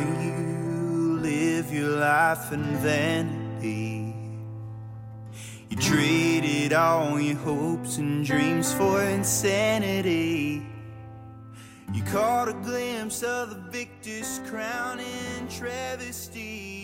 you 0.00 1.18
live 1.20 1.72
your 1.72 1.96
life 1.98 2.52
in 2.52 2.64
vanity. 2.78 4.14
You 5.68 5.76
traded 5.76 6.72
all 6.72 7.20
your 7.20 7.36
hopes 7.36 7.98
and 7.98 8.24
dreams 8.24 8.72
for 8.72 9.02
insanity. 9.02 10.66
You 11.92 12.02
caught 12.04 12.48
a 12.48 12.54
glimpse 12.54 13.22
of 13.22 13.50
the 13.50 13.70
victor's 13.70 14.40
crown 14.46 14.98
in 14.98 15.48
travesty. 15.48 16.81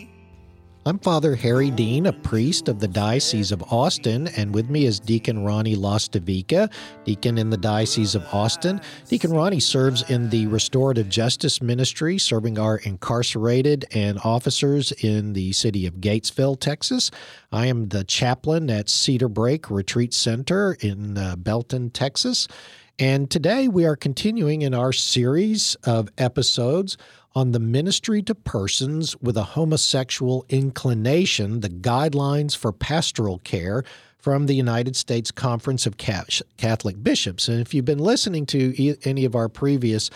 I'm 0.89 0.99
Father 0.99 1.35
Harry 1.35 1.71
Dean, 1.71 2.07
a 2.07 2.15
priest 2.15 2.67
of 2.67 2.81
the 2.81 2.89
Diocese 2.89 3.53
of 3.53 3.63
Austin, 3.71 4.29
and 4.39 4.55
with 4.55 4.71
me 4.71 4.87
is 4.87 4.99
Deacon 4.99 5.45
Ronnie 5.45 5.77
Lostavica, 5.77 6.73
deacon 7.05 7.37
in 7.37 7.51
the 7.51 7.59
Diocese 7.59 8.15
of 8.15 8.25
Austin. 8.33 8.81
Deacon 9.07 9.31
Ronnie 9.31 9.61
serves 9.61 10.09
in 10.09 10.31
the 10.31 10.47
Restorative 10.47 11.11
Justice 11.11 11.61
Ministry, 11.61 12.17
serving 12.17 12.59
our 12.59 12.79
incarcerated 12.79 13.85
and 13.93 14.19
officers 14.25 14.91
in 14.93 15.35
the 15.35 15.53
city 15.53 15.87
of 15.87 15.97
Gatesville, 15.97 16.59
Texas. 16.59 17.11
I 17.53 17.67
am 17.67 17.91
the 17.91 18.05
chaplain 18.05 18.71
at 18.71 18.87
Cedarbrake 18.87 19.69
Retreat 19.69 20.15
Center 20.15 20.75
in 20.81 21.19
uh, 21.19 21.37
Belton, 21.37 21.91
Texas. 21.91 22.49
And 22.99 23.31
today 23.31 23.69
we 23.69 23.85
are 23.85 23.95
continuing 23.95 24.63
in 24.63 24.75
our 24.75 24.93
series 24.93 25.77
of 25.85 26.09
episodes 26.19 26.97
on 27.39 27.53
the 27.53 27.61
ministry 27.61 28.21
to 28.21 28.35
persons 28.35 29.17
with 29.23 29.37
a 29.37 29.45
homosexual 29.45 30.45
inclination, 30.49 31.61
the 31.61 31.69
guidelines 31.69 32.57
for 32.57 32.73
pastoral 32.73 33.39
care 33.45 33.85
from 34.19 34.47
the 34.47 34.55
United 34.55 34.97
States 34.97 35.31
Conference 35.31 35.87
of 35.87 35.97
Catholic 35.97 37.01
Bishops. 37.01 37.47
And 37.47 37.61
if 37.61 37.73
you've 37.73 37.85
been 37.85 38.01
listening 38.01 38.45
to 38.47 38.97
any 39.05 39.25
of 39.25 39.37
our 39.37 39.49
previous 39.49 40.11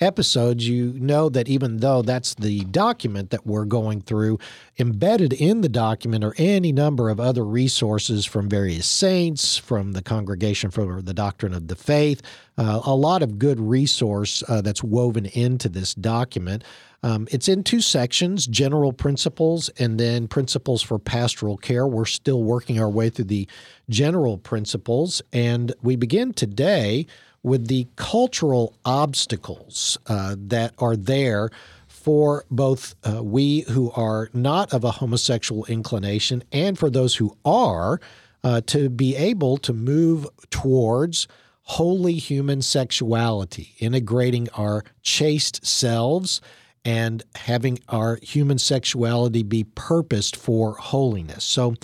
episodes, 0.00 0.68
you 0.68 0.92
know 0.98 1.28
that 1.28 1.48
even 1.48 1.78
though 1.78 2.02
that's 2.02 2.34
the 2.34 2.64
document 2.64 3.30
that 3.30 3.46
we're 3.46 3.64
going 3.64 4.00
through, 4.00 4.38
embedded 4.78 5.32
in 5.32 5.60
the 5.60 5.68
document 5.68 6.24
are 6.24 6.34
any 6.36 6.72
number 6.72 7.08
of 7.10 7.18
other 7.18 7.44
resources 7.44 8.24
from 8.24 8.48
various 8.48 8.86
saints, 8.86 9.56
from 9.56 9.92
the 9.92 10.02
Congregation 10.02 10.70
for 10.70 11.00
the 11.00 11.14
Doctrine 11.14 11.54
of 11.54 11.68
the 11.68 11.76
Faith, 11.76 12.22
uh, 12.58 12.80
a 12.84 12.94
lot 12.94 13.22
of 13.22 13.38
good 13.38 13.60
resource 13.60 14.42
uh, 14.48 14.60
that's 14.60 14.82
woven 14.82 15.26
into 15.26 15.68
this 15.68 15.94
document. 15.94 16.64
Um, 17.02 17.28
it's 17.30 17.48
in 17.48 17.62
two 17.62 17.80
sections 17.80 18.46
general 18.46 18.92
principles 18.92 19.68
and 19.78 20.00
then 20.00 20.26
principles 20.26 20.82
for 20.82 20.98
pastoral 20.98 21.56
care. 21.56 21.86
We're 21.86 22.04
still 22.06 22.42
working 22.42 22.80
our 22.80 22.90
way 22.90 23.10
through 23.10 23.26
the 23.26 23.48
general 23.88 24.38
principles, 24.38 25.22
and 25.32 25.72
we 25.82 25.96
begin 25.96 26.32
today 26.32 27.06
with 27.46 27.68
the 27.68 27.86
cultural 27.94 28.76
obstacles 28.84 29.96
uh, 30.08 30.34
that 30.36 30.74
are 30.78 30.96
there 30.96 31.48
for 31.86 32.44
both 32.50 32.96
uh, 33.04 33.22
we 33.22 33.60
who 33.70 33.92
are 33.92 34.28
not 34.34 34.74
of 34.74 34.82
a 34.82 34.90
homosexual 34.90 35.64
inclination 35.66 36.42
and 36.50 36.76
for 36.76 36.90
those 36.90 37.14
who 37.14 37.36
are 37.44 38.00
uh, 38.42 38.60
to 38.66 38.90
be 38.90 39.14
able 39.14 39.56
to 39.58 39.72
move 39.72 40.26
towards 40.50 41.28
holy 41.62 42.14
human 42.14 42.60
sexuality, 42.62 43.76
integrating 43.78 44.48
our 44.54 44.82
chaste 45.02 45.64
selves 45.64 46.40
and 46.84 47.22
having 47.36 47.78
our 47.88 48.18
human 48.22 48.58
sexuality 48.58 49.44
be 49.44 49.62
purposed 49.62 50.34
for 50.34 50.72
holiness. 50.72 51.44
So, 51.44 51.76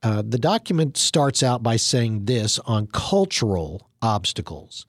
uh, 0.00 0.22
the 0.24 0.38
document 0.38 0.96
starts 0.96 1.42
out 1.42 1.60
by 1.64 1.74
saying 1.74 2.26
this 2.26 2.60
on 2.60 2.86
cultural 2.86 3.88
obstacles. 4.00 4.86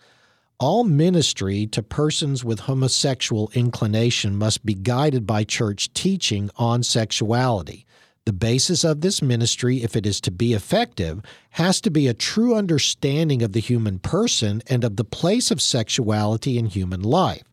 All 0.62 0.84
ministry 0.84 1.68
to 1.68 1.82
persons 1.82 2.44
with 2.44 2.60
homosexual 2.60 3.50
inclination 3.54 4.36
must 4.36 4.66
be 4.66 4.74
guided 4.74 5.26
by 5.26 5.46
church 5.46 5.94
teaching 5.94 6.50
on 6.58 6.84
sexuality. 6.84 7.86
The 8.26 8.34
basis 8.34 8.84
of 8.84 9.00
this 9.00 9.22
ministry, 9.22 9.82
if 9.84 9.96
it 9.96 10.06
is 10.06 10.20
to 10.20 10.32
be 10.32 10.52
effective, 10.52 11.22
has 11.52 11.80
to 11.80 11.90
be 11.90 12.08
a 12.08 12.14
true 12.14 12.56
understanding 12.56 13.42
of 13.42 13.54
the 13.54 13.62
human 13.62 14.00
person 14.00 14.62
and 14.68 14.84
of 14.84 14.98
the 14.98 15.06
place 15.06 15.50
of 15.50 15.62
sexuality 15.62 16.58
in 16.58 16.66
human 16.66 17.04
life. 17.04 17.46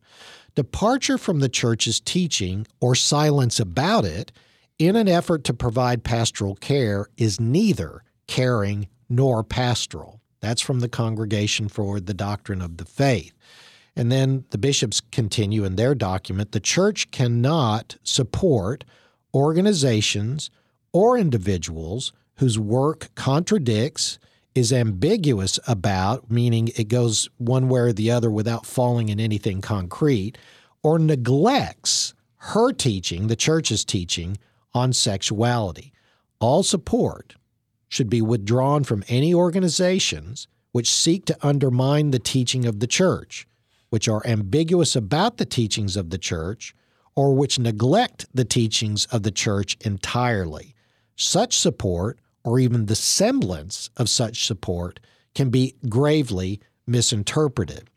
Departure 0.55 1.17
from 1.17 1.39
the 1.39 1.47
church's 1.47 2.01
teaching 2.01 2.67
or 2.81 2.93
silence 2.93 3.57
about 3.57 4.03
it 4.03 4.33
in 4.77 4.97
an 4.97 5.07
effort 5.07 5.45
to 5.45 5.53
provide 5.53 6.03
pastoral 6.03 6.55
care 6.55 7.07
is 7.15 7.39
neither 7.39 8.03
caring 8.27 8.89
nor 9.07 9.45
pastoral. 9.45 10.16
That's 10.39 10.61
from 10.61 10.79
the 10.79 10.89
Congregation 10.89 11.67
for 11.67 11.99
the 11.99 12.13
Doctrine 12.13 12.61
of 12.61 12.77
the 12.77 12.85
Faith. 12.85 13.33
And 13.95 14.11
then 14.11 14.45
the 14.51 14.57
bishops 14.57 15.01
continue 15.11 15.63
in 15.63 15.75
their 15.75 15.95
document 15.95 16.51
the 16.51 16.59
church 16.59 17.09
cannot 17.11 17.97
support 18.03 18.83
organizations 19.33 20.51
or 20.93 21.17
individuals 21.17 22.13
whose 22.37 22.59
work 22.59 23.09
contradicts, 23.15 24.19
is 24.55 24.73
ambiguous 24.73 25.59
about, 25.67 26.31
meaning 26.31 26.69
it 26.75 26.87
goes 26.87 27.29
one 27.37 27.69
way 27.69 27.81
or 27.81 27.93
the 27.93 28.09
other 28.09 28.31
without 28.31 28.65
falling 28.65 29.09
in 29.09 29.19
anything 29.19 29.61
concrete, 29.61 30.35
or 30.81 30.97
neglects 30.97 32.15
her 32.37 32.71
teaching, 32.71 33.27
the 33.27 33.35
church's 33.35 33.85
teaching, 33.85 34.37
on 34.73 34.93
sexuality. 34.93 35.93
All 36.39 36.63
support 36.63 37.35
should 37.89 38.09
be 38.09 38.21
withdrawn 38.21 38.83
from 38.83 39.03
any 39.07 39.33
organizations 39.33 40.47
which 40.71 40.91
seek 40.91 41.25
to 41.25 41.37
undermine 41.41 42.11
the 42.11 42.19
teaching 42.19 42.65
of 42.65 42.79
the 42.79 42.87
church, 42.87 43.47
which 43.89 44.07
are 44.07 44.25
ambiguous 44.25 44.95
about 44.95 45.37
the 45.37 45.45
teachings 45.45 45.95
of 45.95 46.09
the 46.09 46.17
church, 46.17 46.75
or 47.15 47.33
which 47.33 47.57
neglect 47.57 48.27
the 48.33 48.45
teachings 48.45 49.05
of 49.07 49.23
the 49.23 49.31
church 49.31 49.77
entirely. 49.81 50.75
Such 51.15 51.57
support, 51.57 52.19
or 52.43 52.59
even 52.59 52.85
the 52.85 52.95
semblance 52.95 53.89
of 53.97 54.09
such 54.09 54.45
support, 54.45 54.99
can 55.33 55.49
be 55.49 55.75
gravely 55.89 56.61
misinterpreted. 56.85 57.89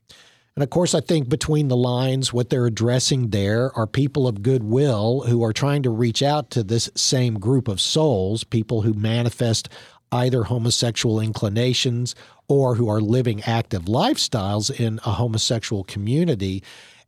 And 0.60 0.64
of 0.66 0.68
course, 0.68 0.94
I 0.94 1.00
think 1.00 1.30
between 1.30 1.68
the 1.68 1.76
lines, 1.76 2.34
what 2.34 2.50
they're 2.50 2.66
addressing 2.66 3.30
there 3.30 3.74
are 3.78 3.86
people 3.86 4.28
of 4.28 4.42
goodwill 4.42 5.22
who 5.22 5.42
are 5.42 5.54
trying 5.54 5.82
to 5.84 5.88
reach 5.88 6.22
out 6.22 6.50
to 6.50 6.62
this 6.62 6.90
same 6.94 7.38
group 7.38 7.66
of 7.66 7.80
souls, 7.80 8.44
people 8.44 8.82
who 8.82 8.92
manifest 8.92 9.70
either 10.12 10.44
homosexual 10.44 11.18
inclinations 11.18 12.14
or 12.46 12.74
who 12.74 12.90
are 12.90 13.00
living 13.00 13.42
active 13.44 13.84
lifestyles 13.84 14.70
in 14.70 15.00
a 15.06 15.12
homosexual 15.12 15.82
community. 15.82 16.62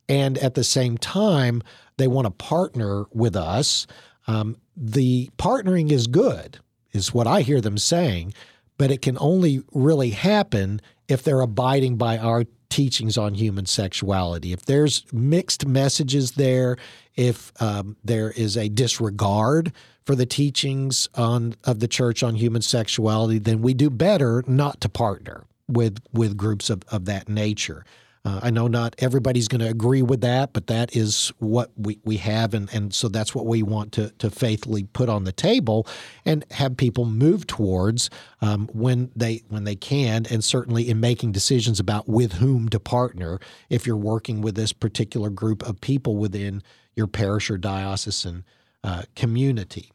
And 0.09 0.39
at 0.39 0.55
the 0.55 0.63
same 0.63 0.97
time, 0.97 1.61
they 1.97 2.07
want 2.07 2.25
to 2.25 2.31
partner 2.31 3.05
with 3.11 3.35
us. 3.35 3.85
Um, 4.25 4.57
the 4.75 5.29
partnering 5.37 5.91
is 5.91 6.07
good, 6.07 6.57
is 6.91 7.13
what 7.13 7.27
I 7.27 7.41
hear 7.41 7.61
them 7.61 7.77
saying, 7.77 8.33
but 8.79 8.89
it 8.89 9.03
can 9.03 9.15
only 9.19 9.61
really 9.73 10.09
happen 10.09 10.81
if 11.07 11.21
they're 11.21 11.41
abiding 11.41 11.97
by 11.97 12.17
our 12.17 12.45
teachings 12.73 13.19
on 13.19 13.35
human 13.35 13.67
sexuality. 13.67 14.51
If 14.51 14.65
there's 14.65 15.05
mixed 15.13 15.67
messages 15.67 16.31
there, 16.31 16.77
if 17.15 17.51
um, 17.61 17.97
there 18.03 18.31
is 18.31 18.57
a 18.57 18.67
disregard 18.67 19.71
for 20.05 20.15
the 20.15 20.25
teachings 20.25 21.07
on 21.13 21.55
of 21.65 21.81
the 21.81 21.87
church 21.87 22.23
on 22.23 22.33
human 22.33 22.63
sexuality, 22.63 23.37
then 23.37 23.61
we 23.61 23.75
do 23.75 23.91
better 23.91 24.43
not 24.47 24.81
to 24.81 24.89
partner 24.89 25.45
with 25.67 25.99
with 26.11 26.35
groups 26.35 26.71
of, 26.71 26.81
of 26.87 27.05
that 27.05 27.29
nature. 27.29 27.85
Uh, 28.25 28.39
I 28.43 28.51
know 28.51 28.67
not 28.67 28.95
everybody's 28.99 29.49
going 29.49 29.59
to 29.59 29.67
agree 29.67 30.01
with 30.01 30.21
that, 30.21 30.53
but 30.53 30.67
that 30.67 30.95
is 30.95 31.33
what 31.39 31.71
we, 31.75 31.99
we 32.05 32.17
have, 32.17 32.53
and, 32.53 32.73
and 32.73 32.93
so 32.93 33.09
that's 33.09 33.35
what 33.35 33.45
we 33.45 33.63
want 33.63 33.91
to, 33.93 34.11
to 34.19 34.29
faithfully 34.29 34.83
put 34.85 35.09
on 35.09 35.25
the 35.25 35.33
table 35.33 35.85
and 36.23 36.45
have 36.51 36.77
people 36.77 37.05
move 37.05 37.45
towards 37.47 38.09
um, 38.41 38.69
when 38.71 39.11
they 39.13 39.43
when 39.49 39.65
they 39.65 39.75
can, 39.75 40.25
and 40.31 40.41
certainly 40.41 40.89
in 40.89 41.01
making 41.01 41.33
decisions 41.33 41.81
about 41.81 42.07
with 42.07 42.33
whom 42.33 42.69
to 42.69 42.79
partner 42.79 43.39
if 43.69 43.85
you're 43.85 43.97
working 43.97 44.41
with 44.41 44.55
this 44.55 44.71
particular 44.71 45.29
group 45.29 45.61
of 45.67 45.81
people 45.81 46.15
within 46.15 46.63
your 46.95 47.07
parish 47.07 47.51
or 47.51 47.57
diocesan 47.57 48.45
uh, 48.85 49.03
community. 49.17 49.91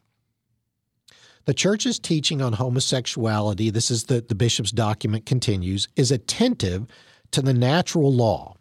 The 1.45 1.53
church's 1.55 1.97
teaching 1.97 2.43
on 2.43 2.53
homosexuality, 2.53 3.71
this 3.71 3.89
is 3.89 4.03
the, 4.03 4.21
the 4.21 4.35
bishop's 4.35 4.71
document 4.71 5.25
continues, 5.25 5.87
is 5.95 6.11
attentive 6.11 6.85
to 7.31 7.41
the 7.41 7.53
natural 7.53 8.13
law 8.13 8.55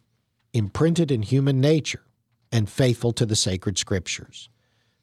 imprinted 0.53 1.11
in 1.11 1.23
human 1.23 1.61
nature 1.61 2.05
and 2.51 2.69
faithful 2.69 3.13
to 3.13 3.27
the 3.27 3.37
sacred 3.37 3.79
scriptures. 3.79 4.49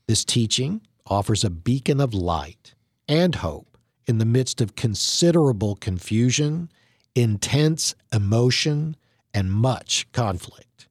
This 0.08 0.26
teaching 0.26 0.82
offers 1.08 1.44
a 1.44 1.50
beacon 1.50 2.02
of 2.02 2.14
light 2.14 2.74
and 3.08 3.36
hope 3.36 3.78
in 4.08 4.18
the 4.18 4.26
midst 4.26 4.62
of 4.62 4.76
considerable 4.76 5.76
confusion, 5.76 6.70
intense 7.16 7.96
emotion, 8.14 8.96
and 9.34 9.52
much 9.52 10.12
conflict. 10.12 10.88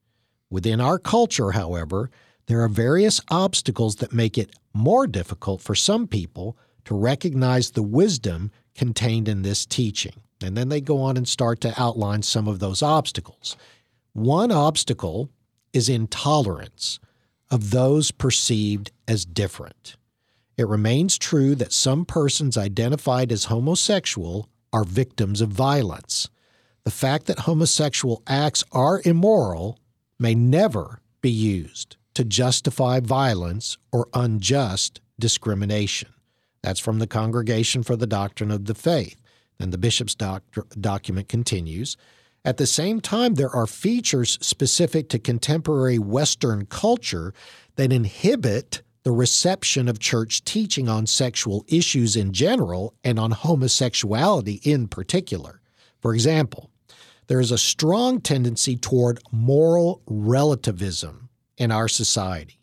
Within 0.50 0.80
our 0.80 0.98
culture, 0.98 1.52
however, 1.52 2.10
there 2.46 2.62
are 2.62 2.68
various 2.68 3.20
obstacles 3.30 3.96
that 3.96 4.12
make 4.12 4.36
it 4.36 4.54
more 4.72 5.06
difficult 5.06 5.60
for 5.60 5.74
some 5.74 6.06
people 6.06 6.56
to 6.84 6.94
recognize 6.94 7.70
the 7.70 7.82
wisdom 7.82 8.50
contained 8.74 9.28
in 9.28 9.42
this 9.42 9.64
teaching. 9.64 10.23
And 10.44 10.56
then 10.56 10.68
they 10.68 10.80
go 10.80 11.00
on 11.00 11.16
and 11.16 11.26
start 11.26 11.60
to 11.62 11.80
outline 11.80 12.22
some 12.22 12.46
of 12.46 12.58
those 12.58 12.82
obstacles. 12.82 13.56
One 14.12 14.52
obstacle 14.52 15.30
is 15.72 15.88
intolerance 15.88 17.00
of 17.50 17.70
those 17.70 18.10
perceived 18.10 18.92
as 19.08 19.24
different. 19.24 19.96
It 20.56 20.68
remains 20.68 21.18
true 21.18 21.54
that 21.56 21.72
some 21.72 22.04
persons 22.04 22.56
identified 22.56 23.32
as 23.32 23.46
homosexual 23.46 24.48
are 24.72 24.84
victims 24.84 25.40
of 25.40 25.48
violence. 25.48 26.28
The 26.84 26.90
fact 26.90 27.26
that 27.26 27.40
homosexual 27.40 28.22
acts 28.26 28.62
are 28.70 29.02
immoral 29.04 29.78
may 30.18 30.34
never 30.34 31.00
be 31.20 31.30
used 31.30 31.96
to 32.14 32.24
justify 32.24 33.00
violence 33.00 33.78
or 33.92 34.08
unjust 34.14 35.00
discrimination. 35.18 36.10
That's 36.62 36.80
from 36.80 36.98
the 36.98 37.06
Congregation 37.06 37.82
for 37.82 37.96
the 37.96 38.06
Doctrine 38.06 38.50
of 38.50 38.66
the 38.66 38.74
Faith. 38.74 39.20
And 39.60 39.72
the 39.72 39.78
bishop's 39.78 40.14
doc- 40.14 40.42
document 40.80 41.28
continues. 41.28 41.96
At 42.44 42.58
the 42.58 42.66
same 42.66 43.00
time, 43.00 43.34
there 43.34 43.50
are 43.50 43.66
features 43.66 44.38
specific 44.42 45.08
to 45.10 45.18
contemporary 45.18 45.98
Western 45.98 46.66
culture 46.66 47.32
that 47.76 47.92
inhibit 47.92 48.82
the 49.02 49.12
reception 49.12 49.88
of 49.88 49.98
church 49.98 50.44
teaching 50.44 50.88
on 50.88 51.06
sexual 51.06 51.64
issues 51.68 52.16
in 52.16 52.32
general 52.32 52.94
and 53.04 53.18
on 53.18 53.30
homosexuality 53.30 54.60
in 54.62 54.88
particular. 54.88 55.60
For 56.00 56.14
example, 56.14 56.70
there 57.26 57.40
is 57.40 57.50
a 57.50 57.58
strong 57.58 58.20
tendency 58.20 58.76
toward 58.76 59.20
moral 59.30 60.02
relativism 60.06 61.28
in 61.56 61.70
our 61.70 61.88
society. 61.88 62.60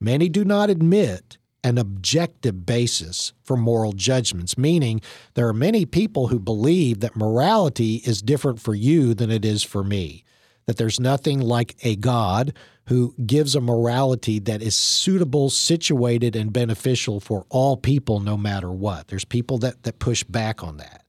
Many 0.00 0.28
do 0.28 0.44
not 0.44 0.68
admit 0.68 1.38
an 1.64 1.78
objective 1.78 2.66
basis 2.66 3.32
for 3.44 3.56
moral 3.56 3.92
judgments, 3.92 4.58
meaning 4.58 5.00
there 5.34 5.48
are 5.48 5.54
many 5.54 5.86
people 5.86 6.28
who 6.28 6.38
believe 6.38 7.00
that 7.00 7.16
morality 7.16 7.96
is 8.04 8.20
different 8.20 8.60
for 8.60 8.74
you 8.74 9.14
than 9.14 9.30
it 9.30 9.44
is 9.44 9.62
for 9.62 9.84
me, 9.84 10.24
that 10.66 10.76
there's 10.76 10.98
nothing 10.98 11.40
like 11.40 11.76
a 11.82 11.96
God 11.96 12.52
who 12.86 13.14
gives 13.24 13.54
a 13.54 13.60
morality 13.60 14.40
that 14.40 14.60
is 14.60 14.74
suitable, 14.74 15.50
situated, 15.50 16.34
and 16.34 16.52
beneficial 16.52 17.20
for 17.20 17.46
all 17.48 17.76
people 17.76 18.18
no 18.18 18.36
matter 18.36 18.72
what. 18.72 19.06
There's 19.08 19.24
people 19.24 19.58
that, 19.58 19.84
that 19.84 20.00
push 20.00 20.24
back 20.24 20.64
on 20.64 20.78
that. 20.78 21.04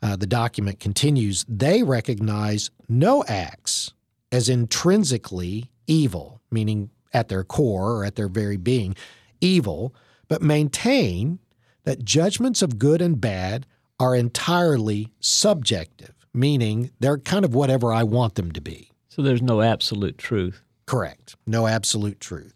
Uh, 0.00 0.16
the 0.16 0.26
document 0.26 0.80
continues 0.80 1.44
they 1.48 1.82
recognize 1.82 2.70
no 2.88 3.22
acts 3.28 3.92
as 4.32 4.48
intrinsically 4.48 5.70
evil, 5.86 6.40
meaning 6.50 6.90
at 7.12 7.28
their 7.28 7.44
core 7.44 7.92
or 7.92 8.04
at 8.04 8.16
their 8.16 8.28
very 8.28 8.56
being 8.56 8.96
evil, 9.42 9.94
but 10.28 10.40
maintain 10.40 11.38
that 11.84 12.04
judgments 12.04 12.62
of 12.62 12.78
good 12.78 13.02
and 13.02 13.20
bad 13.20 13.66
are 14.00 14.16
entirely 14.16 15.12
subjective, 15.20 16.14
meaning 16.32 16.90
they're 17.00 17.18
kind 17.18 17.44
of 17.44 17.54
whatever 17.54 17.92
I 17.92 18.04
want 18.04 18.36
them 18.36 18.52
to 18.52 18.60
be. 18.60 18.90
So 19.08 19.20
there's 19.20 19.42
no 19.42 19.60
absolute 19.60 20.16
truth. 20.16 20.62
Correct. 20.86 21.36
No 21.46 21.66
absolute 21.66 22.18
truth. 22.18 22.54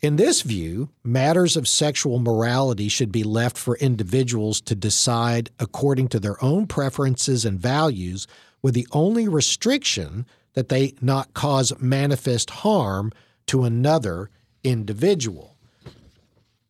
In 0.00 0.16
this 0.16 0.42
view, 0.42 0.90
matters 1.02 1.56
of 1.56 1.66
sexual 1.66 2.20
morality 2.20 2.88
should 2.88 3.10
be 3.10 3.24
left 3.24 3.58
for 3.58 3.76
individuals 3.78 4.60
to 4.62 4.76
decide 4.76 5.50
according 5.58 6.08
to 6.08 6.20
their 6.20 6.42
own 6.42 6.66
preferences 6.66 7.44
and 7.44 7.58
values, 7.58 8.26
with 8.62 8.74
the 8.74 8.86
only 8.92 9.26
restriction 9.28 10.26
that 10.54 10.68
they 10.68 10.94
not 11.00 11.34
cause 11.34 11.72
manifest 11.80 12.50
harm 12.50 13.12
to 13.46 13.64
another 13.64 14.30
individual. 14.62 15.56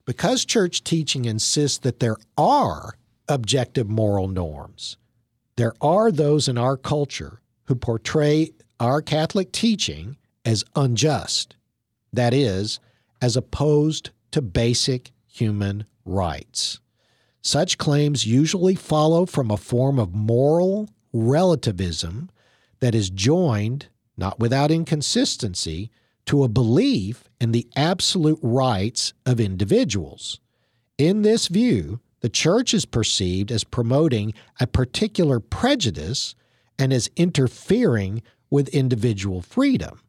Because 0.09 0.47
church 0.47 0.85
teaching 0.85 1.27
insists 1.27 1.77
that 1.81 2.01
there 2.01 2.17
are 2.39 2.95
objective 3.29 3.91
moral 3.91 4.27
norms, 4.27 4.97
there 5.57 5.75
are 5.83 6.11
those 6.11 6.49
in 6.49 6.57
our 6.57 6.79
culture 6.79 7.43
who 7.65 7.75
portray 7.75 8.53
our 8.81 9.03
Catholic 9.03 9.53
teaching 9.53 10.17
as 10.47 10.65
unjust, 10.75 11.57
that 12.11 12.33
is, 12.33 12.81
as 13.21 13.37
opposed 13.37 14.09
to 14.31 14.41
basic 14.41 15.11
human 15.27 15.85
rights. 16.07 16.81
Such 17.43 17.77
claims 17.77 18.27
usually 18.27 18.77
follow 18.77 19.27
from 19.27 19.51
a 19.51 19.59
form 19.59 19.99
of 19.99 20.15
moral 20.15 20.89
relativism 21.13 22.31
that 22.81 22.95
is 22.95 23.11
joined, 23.11 23.89
not 24.17 24.41
without 24.41 24.71
inconsistency, 24.71 25.91
to 26.29 26.45
a 26.45 26.49
belief 26.49 27.25
in 27.41 27.53
the 27.53 27.67
absolute 27.75 28.39
rights 28.43 29.15
of 29.25 29.41
individuals. 29.41 30.41
In 30.99 31.23
this 31.23 31.49
view, 31.49 32.01
the 32.21 32.29
church 32.29 32.75
is 32.75 32.85
perceived 32.85 33.51
as 33.51 33.65
promoting 33.65 34.35
a 34.61 34.67
particular 34.67 35.41
prejudice 35.41 36.35
and 36.79 36.93
as 36.93 37.11
interfering 37.17 38.23
with 38.51 38.69
individual 38.69 39.41
freedom. 39.41 40.01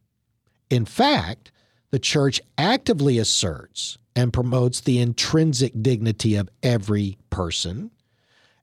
In 0.70 0.86
fact, 0.86 1.52
the 1.92 2.00
church 2.00 2.42
actively 2.58 3.18
asserts 3.18 3.98
and 4.16 4.34
promotes 4.34 4.82
the 4.82 5.00
intrinsic 5.00 5.72
dignity 5.82 6.36
of 6.36 6.50
every 6.62 7.18
person. 7.30 7.92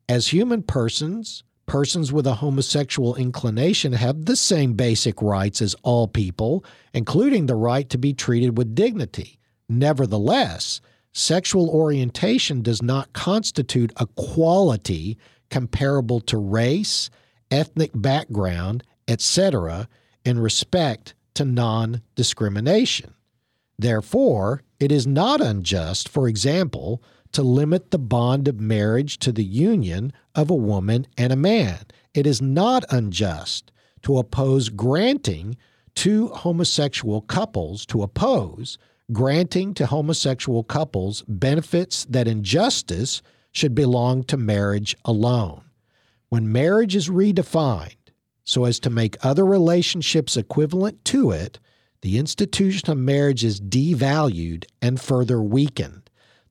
As 0.09 0.29
human 0.29 0.63
persons, 0.63 1.43
persons 1.67 2.13
with 2.13 2.27
a 2.27 2.35
homosexual 2.35 3.15
inclination 3.17 3.93
have 3.93 4.25
the 4.25 4.37
same 4.37 4.75
basic 4.75 5.21
rights 5.21 5.61
as 5.61 5.77
all 5.83 6.09
people, 6.09 6.65
including 6.95 7.47
the 7.47 7.55
right 7.55 7.89
to 7.91 7.99
be 7.99 8.15
treated 8.15 8.57
with 8.57 8.75
dignity. 8.75 9.39
Nevertheless, 9.69 10.81
sexual 11.13 11.69
orientation 11.69 12.63
does 12.63 12.83
not 12.83 13.13
constitute 13.13 13.93
a 13.97 14.07
quality 14.07 15.19
comparable 15.51 16.21
to 16.21 16.39
race, 16.39 17.11
ethnic 17.51 17.91
background, 17.95 18.83
etc., 19.09 19.89
in 20.25 20.39
respect 20.39 21.15
to 21.35 21.45
non 21.45 22.03
discrimination. 22.15 23.15
Therefore, 23.79 24.63
it 24.81 24.91
is 24.91 25.07
not 25.07 25.41
unjust, 25.41 26.09
for 26.09 26.29
example, 26.29 27.03
to 27.37 27.43
limit 27.43 27.91
the 27.91 27.99
bond 27.99 28.49
of 28.49 28.59
marriage 28.59 29.19
to 29.19 29.31
the 29.31 29.45
union 29.45 30.11
of 30.35 30.49
a 30.49 30.55
woman 30.55 31.07
and 31.19 31.35
a 31.35 31.37
man. 31.37 31.79
It 32.15 32.27
is 32.27 32.41
not 32.41 32.83
unjust 32.89 33.71
to 34.05 34.17
oppose 34.17 34.71
granting 34.71 35.59
to 35.97 36.29
homosexual 36.29 37.21
couples 37.21 37.85
to 37.87 38.03
oppose 38.03 38.79
granting 39.13 39.75
to 39.75 39.85
homosexual 39.85 40.65
couples 40.65 41.25
benefits 41.29 42.07
that 42.07 42.27
in 42.27 42.43
justice 42.43 43.21
should 43.53 43.75
belong 43.75 44.25
to 44.25 44.39
marriage 44.39 44.97
alone. 45.05 45.63
When 46.31 46.51
marriage 46.51 46.97
is 46.97 47.11
redefined 47.11 47.97
so 48.45 48.65
as 48.65 48.81
to 48.81 48.89
make 48.89 49.23
other 49.23 49.45
relationships 49.45 50.39
equivalent 50.39 51.05
to 51.05 51.33
it, 51.33 51.59
the 52.01 52.17
institution 52.17 52.91
of 52.91 52.97
marriage 52.97 53.45
is 53.45 53.61
devalued 53.61 54.65
and 54.81 54.99
further 54.99 55.43
weakened. 55.43 56.06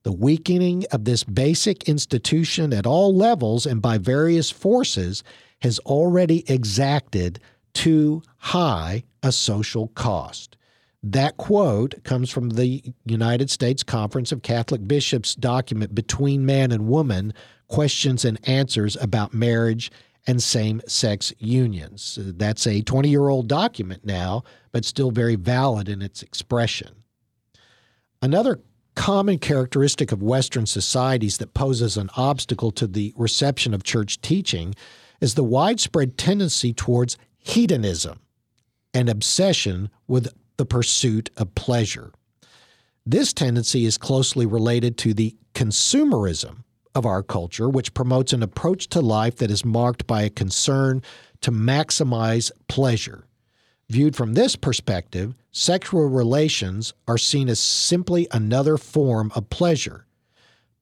The 0.06 0.12
weakening 0.12 0.84
of 0.92 1.04
this 1.04 1.24
basic 1.24 1.88
institution 1.88 2.72
at 2.72 2.86
all 2.86 3.12
levels 3.12 3.66
and 3.66 3.82
by 3.82 3.98
various 3.98 4.52
forces 4.52 5.24
has 5.62 5.80
already 5.80 6.48
exacted 6.48 7.40
too 7.74 8.22
high 8.36 9.02
a 9.24 9.32
social 9.32 9.88
cost. 9.88 10.56
That 11.02 11.38
quote 11.38 12.04
comes 12.04 12.30
from 12.30 12.50
the 12.50 12.84
United 13.04 13.50
States 13.50 13.82
Conference 13.82 14.30
of 14.30 14.42
Catholic 14.42 14.86
Bishops 14.86 15.34
document 15.34 15.92
Between 15.92 16.46
Man 16.46 16.70
and 16.70 16.86
Woman 16.86 17.34
Questions 17.66 18.24
and 18.24 18.38
Answers 18.48 18.94
About 18.94 19.34
Marriage 19.34 19.90
and 20.24 20.40
Same 20.40 20.82
Sex 20.86 21.32
Unions. 21.40 22.16
That's 22.22 22.68
a 22.68 22.80
20 22.80 23.08
year 23.08 23.28
old 23.28 23.48
document 23.48 24.04
now, 24.04 24.44
but 24.70 24.84
still 24.84 25.10
very 25.10 25.34
valid 25.34 25.88
in 25.88 26.00
its 26.00 26.22
expression. 26.22 27.02
Another 28.22 28.60
common 28.96 29.38
characteristic 29.38 30.10
of 30.10 30.22
Western 30.22 30.66
societies 30.66 31.38
that 31.38 31.54
poses 31.54 31.96
an 31.96 32.10
obstacle 32.16 32.72
to 32.72 32.88
the 32.88 33.14
reception 33.16 33.72
of 33.72 33.84
church 33.84 34.20
teaching 34.20 34.74
is 35.20 35.34
the 35.34 35.44
widespread 35.44 36.18
tendency 36.18 36.72
towards 36.72 37.16
hedonism, 37.38 38.18
an 38.92 39.08
obsession 39.08 39.90
with 40.08 40.32
the 40.56 40.66
pursuit 40.66 41.30
of 41.36 41.54
pleasure. 41.54 42.12
This 43.04 43.32
tendency 43.32 43.84
is 43.84 43.98
closely 43.98 44.46
related 44.46 44.98
to 44.98 45.14
the 45.14 45.36
consumerism 45.54 46.64
of 46.94 47.06
our 47.06 47.22
culture, 47.22 47.68
which 47.68 47.94
promotes 47.94 48.32
an 48.32 48.42
approach 48.42 48.88
to 48.88 49.00
life 49.00 49.36
that 49.36 49.50
is 49.50 49.64
marked 49.64 50.06
by 50.06 50.22
a 50.22 50.30
concern 50.30 51.02
to 51.42 51.52
maximize 51.52 52.50
pleasure. 52.68 53.26
Viewed 53.88 54.16
from 54.16 54.32
this 54.32 54.56
perspective, 54.56 55.34
sexual 55.56 56.06
relations 56.06 56.92
are 57.08 57.16
seen 57.16 57.48
as 57.48 57.58
simply 57.58 58.28
another 58.30 58.76
form 58.76 59.32
of 59.34 59.48
pleasure. 59.48 60.06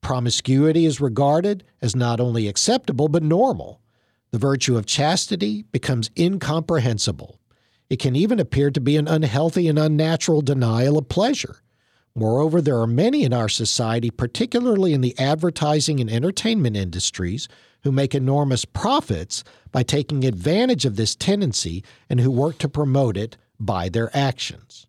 Promiscuity 0.01 0.85
is 0.85 0.99
regarded 0.99 1.63
as 1.81 1.95
not 1.95 2.19
only 2.19 2.49
acceptable 2.49 3.07
but 3.07 3.23
normal. 3.23 3.79
The 4.31 4.37
virtue 4.37 4.75
of 4.75 4.85
chastity 4.85 5.63
becomes 5.71 6.11
incomprehensible. 6.19 7.39
It 7.89 7.99
can 7.99 8.17
even 8.17 8.37
appear 8.37 8.69
to 8.69 8.81
be 8.81 8.97
an 8.97 9.07
unhealthy 9.07 9.69
and 9.69 9.79
unnatural 9.79 10.41
denial 10.41 10.97
of 10.97 11.07
pleasure. 11.07 11.61
Moreover, 12.13 12.61
there 12.61 12.79
are 12.79 12.87
many 12.87 13.23
in 13.23 13.31
our 13.31 13.49
society, 13.49 14.09
particularly 14.09 14.91
in 14.91 14.99
the 14.99 15.17
advertising 15.17 16.01
and 16.01 16.09
entertainment 16.09 16.75
industries, 16.75 17.47
who 17.83 17.93
make 17.93 18.13
enormous 18.13 18.65
profits 18.65 19.45
by 19.71 19.83
taking 19.83 20.25
advantage 20.25 20.83
of 20.85 20.97
this 20.97 21.15
tendency 21.15 21.81
and 22.09 22.19
who 22.19 22.31
work 22.31 22.57
to 22.57 22.67
promote 22.67 23.15
it 23.15 23.37
by 23.59 23.89
their 23.89 24.15
actions. 24.15 24.87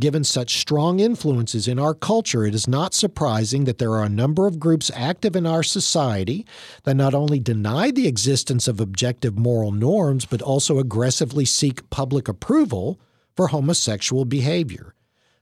Given 0.00 0.22
such 0.22 0.60
strong 0.60 1.00
influences 1.00 1.66
in 1.66 1.80
our 1.80 1.92
culture, 1.92 2.46
it 2.46 2.54
is 2.54 2.68
not 2.68 2.94
surprising 2.94 3.64
that 3.64 3.78
there 3.78 3.90
are 3.92 4.04
a 4.04 4.08
number 4.08 4.46
of 4.46 4.60
groups 4.60 4.92
active 4.94 5.34
in 5.34 5.44
our 5.44 5.64
society 5.64 6.46
that 6.84 6.94
not 6.94 7.14
only 7.14 7.40
deny 7.40 7.90
the 7.90 8.06
existence 8.06 8.68
of 8.68 8.78
objective 8.78 9.36
moral 9.36 9.72
norms, 9.72 10.24
but 10.24 10.40
also 10.40 10.78
aggressively 10.78 11.44
seek 11.44 11.90
public 11.90 12.28
approval 12.28 13.00
for 13.34 13.48
homosexual 13.48 14.24
behavior. 14.24 14.94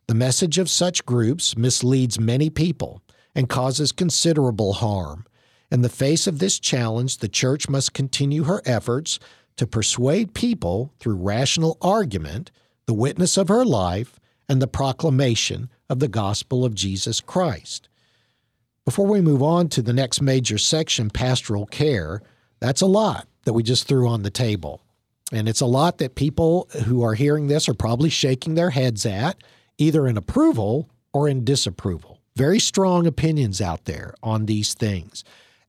The 0.06 0.14
message 0.14 0.56
of 0.56 0.70
such 0.70 1.04
groups 1.04 1.56
misleads 1.56 2.18
many 2.18 2.48
people 2.48 3.02
and 3.34 3.50
causes 3.50 3.92
considerable 3.92 4.74
harm. 4.74 5.26
In 5.70 5.82
the 5.82 5.88
face 5.90 6.26
of 6.26 6.38
this 6.38 6.58
challenge, 6.58 7.18
the 7.18 7.28
church 7.28 7.68
must 7.68 7.92
continue 7.92 8.44
her 8.44 8.62
efforts 8.64 9.18
to 9.56 9.66
persuade 9.66 10.32
people 10.32 10.94
through 10.98 11.16
rational 11.16 11.76
argument, 11.82 12.50
the 12.86 12.94
witness 12.94 13.36
of 13.36 13.48
her 13.48 13.64
life, 13.64 14.18
and 14.48 14.62
the 14.62 14.68
proclamation 14.68 15.68
of 15.88 15.98
the 15.98 16.08
gospel 16.08 16.64
of 16.64 16.74
Jesus 16.74 17.20
Christ. 17.20 17.88
Before 18.84 19.06
we 19.06 19.20
move 19.20 19.42
on 19.42 19.68
to 19.70 19.82
the 19.82 19.92
next 19.92 20.22
major 20.22 20.58
section, 20.58 21.10
pastoral 21.10 21.66
care, 21.66 22.22
that's 22.60 22.80
a 22.80 22.86
lot 22.86 23.26
that 23.44 23.52
we 23.52 23.62
just 23.62 23.88
threw 23.88 24.08
on 24.08 24.22
the 24.22 24.30
table. 24.30 24.82
And 25.32 25.48
it's 25.48 25.60
a 25.60 25.66
lot 25.66 25.98
that 25.98 26.14
people 26.14 26.68
who 26.84 27.02
are 27.02 27.14
hearing 27.14 27.48
this 27.48 27.68
are 27.68 27.74
probably 27.74 28.10
shaking 28.10 28.54
their 28.54 28.70
heads 28.70 29.04
at, 29.04 29.42
either 29.78 30.06
in 30.06 30.16
approval 30.16 30.88
or 31.12 31.28
in 31.28 31.44
disapproval. 31.44 32.20
Very 32.36 32.60
strong 32.60 33.06
opinions 33.06 33.60
out 33.60 33.86
there 33.86 34.14
on 34.22 34.46
these 34.46 34.74
things. 34.74 35.24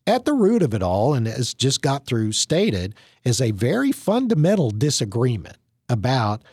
At 0.05 0.25
the 0.25 0.33
root 0.33 0.61
of 0.61 0.73
it 0.73 0.83
all, 0.83 1.13
and 1.15 1.27
as 1.27 1.53
just 1.53 1.81
got 1.81 2.05
through 2.05 2.33
stated, 2.33 2.93
is 3.23 3.41
a 3.41 3.51
very 3.51 3.91
fundamental 3.91 4.69
disagreement 4.69 5.57
about 5.89 6.43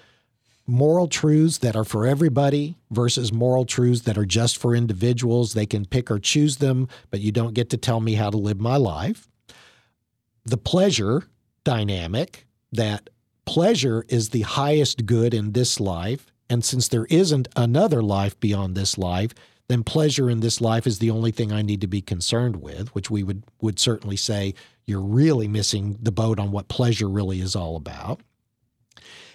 moral 0.67 1.09
truths 1.09 1.59
that 1.59 1.77
are 1.77 1.85
for 1.85 2.07
everybody 2.07 2.77
versus 2.91 3.33
moral 3.33 3.65
truths 3.65 4.03
that 4.03 4.17
are 4.17 4.25
just 4.25 4.57
for 4.57 4.75
individuals. 4.75 5.53
They 5.53 5.67
can 5.67 5.85
pick 5.85 6.11
or 6.11 6.19
choose 6.19 6.57
them, 6.57 6.89
but 7.11 7.21
you 7.21 7.33
don't 7.33 7.55
get 7.55 7.71
to 7.71 7.77
tell 7.77 8.01
me 8.01 8.15
how 8.15 8.31
to 8.31 8.37
live 8.37 8.61
my 8.61 8.77
life. 8.77 9.29
The 10.45 10.57
pleasure 10.57 11.25
dynamic 11.65 12.47
that 12.73 13.11
pleasure 13.45 14.05
is 14.09 14.31
the 14.31 14.43
highest 14.43 15.07
good 15.07 15.35
in 15.35 15.53
this 15.53 15.81
life. 15.81 16.33
And 16.49 16.65
since 16.65 16.89
there 16.89 17.07
isn't 17.07 17.49
another 17.57 18.03
life 18.03 18.39
beyond 18.41 18.75
this 18.75 18.99
life, 18.99 19.33
then 19.69 19.83
pleasure 19.83 20.29
in 20.29 20.41
this 20.41 20.61
life 20.61 20.87
is 20.87 20.99
the 20.99 21.11
only 21.11 21.31
thing 21.31 21.53
I 21.53 21.63
need 21.63 21.81
to 21.81 21.87
be 21.87 22.03
concerned 22.03 22.57
with, 22.57 22.95
which 22.95 23.11
we 23.11 23.23
would, 23.23 23.45
would 23.63 23.79
certainly 23.79 24.17
say 24.17 24.55
you're 24.87 25.01
really 25.01 25.49
missing 25.49 25.97
the 26.03 26.13
boat 26.13 26.39
on 26.39 26.51
what 26.51 26.69
pleasure 26.69 27.09
really 27.09 27.41
is 27.41 27.57
all 27.57 27.77
about. 27.77 28.21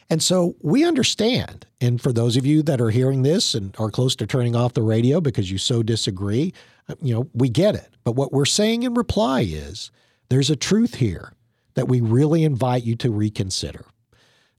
And 0.10 0.24
so 0.24 0.56
we 0.62 0.84
understand. 0.84 1.68
And 1.80 2.02
for 2.02 2.12
those 2.12 2.36
of 2.36 2.46
you 2.46 2.64
that 2.64 2.82
are 2.82 2.90
hearing 2.90 3.22
this 3.22 3.54
and 3.54 3.76
are 3.78 3.92
close 3.92 4.16
to 4.18 4.28
turning 4.28 4.56
off 4.56 4.74
the 4.74 4.82
radio 4.82 5.22
because 5.22 5.52
you 5.52 5.58
so 5.58 5.84
disagree, 5.84 6.54
uh, 6.88 6.96
you 7.02 7.14
know, 7.14 7.30
we 7.34 7.50
get 7.50 7.76
it. 7.76 7.90
But 8.04 8.14
what 8.14 8.34
we're 8.34 8.46
saying 8.46 8.84
in 8.84 8.96
reply 8.96 9.42
is 9.42 9.92
there's 10.30 10.50
a 10.50 10.56
truth 10.56 10.96
here 10.96 11.34
that 11.76 11.88
we 11.88 12.02
really 12.02 12.44
invite 12.44 12.84
you 12.84 12.96
to 12.96 13.12
reconsider. 13.12 13.86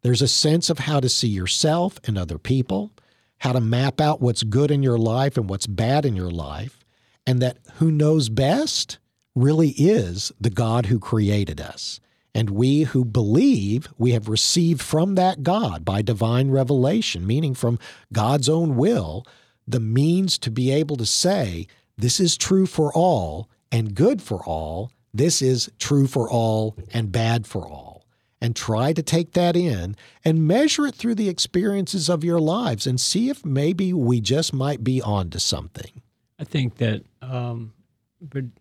There's 0.03 0.23
a 0.23 0.29
sense 0.29 0.71
of 0.71 0.79
how 0.79 1.01
to 1.01 1.09
see 1.09 1.29
yourself 1.29 1.99
and 2.05 2.17
other 2.17 2.39
people, 2.39 2.93
how 3.39 3.53
to 3.53 3.61
map 3.61 4.01
out 4.01 4.21
what's 4.21 4.43
good 4.43 4.71
in 4.71 4.83
your 4.83 4.99
life 4.99 5.37
and 5.37 5.51
what's 5.51 5.67
bad 5.67 6.07
in 6.07 6.17
your 6.17 6.31
life, 6.31 6.85
and 7.27 7.43
that 7.43 7.59
who 7.75 7.91
knows 7.91 8.29
best 8.29 8.99
really 9.35 9.71
is 9.71 10.33
the 10.41 10.51
God 10.51 10.87
who 10.87 10.99
created 10.99 11.61
us. 11.61 12.01
And 12.35 12.51
we 12.51 12.83
who 12.83 13.05
believe 13.05 13.89
we 13.99 14.13
have 14.13 14.29
received 14.29 14.81
from 14.81 15.17
that 15.17 15.43
God 15.43 15.85
by 15.85 16.03
divine 16.03 16.51
revelation, 16.51 17.27
meaning 17.27 17.55
from 17.55 17.79
God's 18.13 18.49
own 18.49 18.77
will, 18.77 19.27
the 19.67 19.81
means 19.81 20.39
to 20.39 20.51
be 20.51 20.71
able 20.71 20.97
to 20.97 21.07
say, 21.07 21.67
this 21.97 22.21
is 22.21 22.37
true 22.37 22.67
for 22.67 22.93
all 22.93 23.49
and 23.73 23.95
good 23.95 24.23
for 24.23 24.45
all, 24.45 24.91
this 25.13 25.43
is 25.43 25.71
true 25.79 26.07
for 26.07 26.31
all 26.31 26.77
and 26.93 27.13
bad 27.13 27.47
for 27.47 27.67
all. 27.67 28.07
And 28.41 28.57
try 28.57 28.95
to 28.95 29.03
take 29.03 29.33
that 29.33 29.55
in 29.55 29.97
and 30.25 30.47
measure 30.47 30.87
it 30.87 30.95
through 30.95 31.17
the 31.17 31.29
experiences 31.29 32.09
of 32.09 32.25
your 32.25 32.41
lives 32.41 32.87
and 32.87 32.99
see 32.99 33.29
if 33.29 33.45
maybe 33.45 33.93
we 33.93 34.21
just 34.21 34.55
might 34.55 34.83
be 34.83 35.03
onto 35.03 35.39
something. 35.39 36.01
I 36.39 36.45
think 36.45 36.77
that 36.77 37.05
um, 37.21 37.75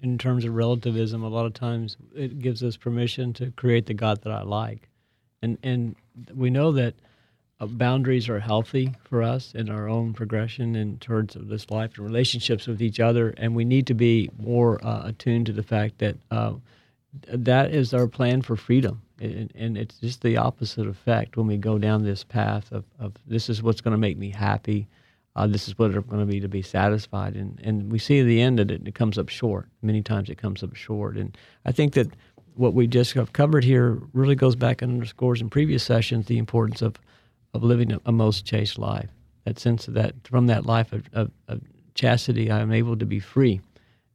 in 0.02 0.18
terms 0.18 0.46
of 0.46 0.56
relativism, 0.56 1.24
a 1.24 1.30
lot 1.30 1.46
of 1.46 1.54
times 1.54 1.98
it 2.16 2.40
gives 2.40 2.64
us 2.64 2.78
permission 2.78 3.34
to 3.34 3.52
create 3.52 3.86
the 3.86 3.94
God 3.94 4.22
that 4.24 4.32
I 4.32 4.42
like, 4.42 4.90
and 5.42 5.58
and 5.64 5.96
we 6.34 6.50
know 6.50 6.72
that 6.74 6.96
uh, 7.60 7.66
boundaries 7.66 8.30
are 8.30 8.40
healthy 8.40 8.96
for 9.04 9.22
us 9.22 9.54
in 9.54 9.70
our 9.70 9.90
own 9.90 10.14
progression 10.14 10.76
in 10.76 10.98
terms 11.00 11.36
of 11.36 11.50
this 11.50 11.70
life 11.70 11.98
and 11.98 12.06
relationships 12.06 12.68
with 12.68 12.82
each 12.82 13.00
other, 13.00 13.34
and 13.38 13.56
we 13.56 13.66
need 13.66 13.88
to 13.88 13.94
be 13.94 14.30
more 14.38 14.84
uh, 14.86 15.04
attuned 15.06 15.46
to 15.48 15.54
the 15.54 15.64
fact 15.64 15.98
that 15.98 16.16
uh, 16.32 16.54
that 17.28 17.74
is 17.74 17.94
our 17.94 18.08
plan 18.08 18.42
for 18.42 18.56
freedom, 18.56 19.02
and, 19.20 19.52
and, 19.56 19.78
it's 19.78 19.98
just 19.98 20.22
the 20.22 20.38
opposite 20.38 20.88
effect 20.88 21.36
when 21.36 21.48
we 21.48 21.58
go 21.58 21.78
down 21.78 22.04
this 22.04 22.24
path 22.24 22.72
of, 22.72 22.86
of 23.00 23.14
this 23.26 23.50
is 23.50 23.64
what's 23.64 23.82
going 23.82 23.94
to 23.94 23.98
make 23.98 24.18
me 24.18 24.30
happy 24.30 24.88
uh, 25.40 25.48
this 25.48 25.70
is 25.70 25.78
what 25.78 25.92
it's 25.92 26.06
going 26.08 26.20
to 26.20 26.26
be 26.26 26.42
to 26.42 26.50
be 26.50 26.62
satisfied. 26.62 27.36
And, 27.36 27.60
and 27.64 27.90
we 27.90 27.98
see 27.98 28.20
at 28.20 28.26
the 28.26 28.42
end 28.42 28.60
that 28.60 28.70
it, 28.70 28.86
it 28.86 28.94
comes 28.94 29.18
up 29.18 29.30
short. 29.30 29.70
Many 29.82 30.02
times 30.02 30.30
it 30.30 30.38
comes 30.38 30.64
up 30.64 30.76
short. 30.76 31.16
And 31.16 31.38
I 31.66 31.72
think 31.72 31.94
that 31.94 32.10
what 32.56 32.74
we 32.74 32.88
just 32.88 33.14
have 33.14 33.32
covered 33.32 33.64
here 33.64 34.02
really 34.12 34.36
goes 34.36 34.58
back 34.58 34.82
and 34.82 34.92
underscores 34.92 35.40
in 35.40 35.50
previous 35.50 35.82
sessions 35.82 36.26
the 36.26 36.38
importance 36.38 36.82
of, 36.82 36.98
of 37.54 37.64
living 37.64 37.94
a, 37.94 38.02
a 38.06 38.12
most 38.12 38.46
chaste 38.46 38.78
life. 38.78 39.10
That 39.46 39.58
sense 39.58 39.88
of 39.88 39.94
that 39.94 40.14
from 40.26 40.48
that 40.48 40.66
life 40.66 40.92
of, 40.92 41.04
of, 41.14 41.32
of 41.48 41.62
chastity, 41.96 42.52
I 42.52 42.60
am 42.60 42.74
able 42.74 42.98
to 42.98 43.06
be 43.06 43.22
free 43.22 43.62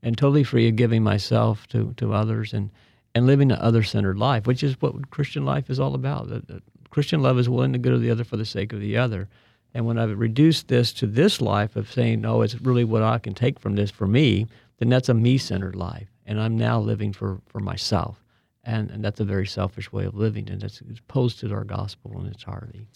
and 0.03 0.19
totally 0.19 0.45
free 0.45 0.69
of 0.69 0.77
giving 0.77 1.03
myself 1.03 1.67
to, 1.69 1.95
to 1.97 2.13
others 2.13 2.53
and, 2.53 2.71
and 3.15 3.27
living 3.27 3.51
an 3.51 3.59
other 3.59 3.83
centered 3.83 4.19
life, 4.19 4.47
which 4.47 4.63
is 4.63 4.81
what 4.83 5.11
Christian 5.11 5.47
life 5.47 5.71
is 5.71 5.81
all 5.81 5.95
about. 5.95 6.29
The 6.29 6.63
Christian 6.91 7.23
love 7.23 7.39
is 7.39 7.49
willing 7.49 7.73
to 7.73 7.79
go 7.79 7.91
to 7.93 7.99
the 7.99 8.11
other 8.11 8.25
for 8.25 8.37
the 8.37 8.45
sake 8.45 8.75
of 8.75 8.81
the 8.81 8.99
other. 8.99 9.29
And 9.75 9.87
when 9.87 9.99
I've 9.99 10.19
reduced 10.19 10.69
this 10.69 10.93
to 10.95 11.07
this 11.07 11.41
life 11.41 11.75
of 11.75 11.91
saying, 11.91 12.21
no, 12.21 12.43
it's 12.43 12.61
really 12.61 12.85
what 12.85 13.03
I 13.03 13.19
can 13.19 13.35
take 13.35 13.59
from 13.59 13.75
this 13.75 13.91
for 13.91 14.07
me, 14.07 14.47
then 14.79 14.89
that's 14.89 15.09
a 15.09 15.15
me 15.15 15.37
centered 15.37 15.75
life. 15.75 16.09
And 16.25 16.41
I'm 16.41 16.57
now 16.57 16.81
living 16.81 17.13
for, 17.13 17.41
for 17.47 17.59
myself. 17.59 18.25
And, 18.63 18.91
and 18.91 19.05
that's 19.05 19.21
a 19.21 19.25
very 19.25 19.47
selfish 19.47 19.93
way 19.93 20.05
of 20.05 20.15
living. 20.15 20.49
And 20.49 20.63
it's 20.63 20.81
opposed 20.81 21.41
to 21.41 21.53
our 21.53 21.65
gospel 21.65 22.19
in 22.21 22.27
its 22.27 22.45
entirety. 22.45 22.87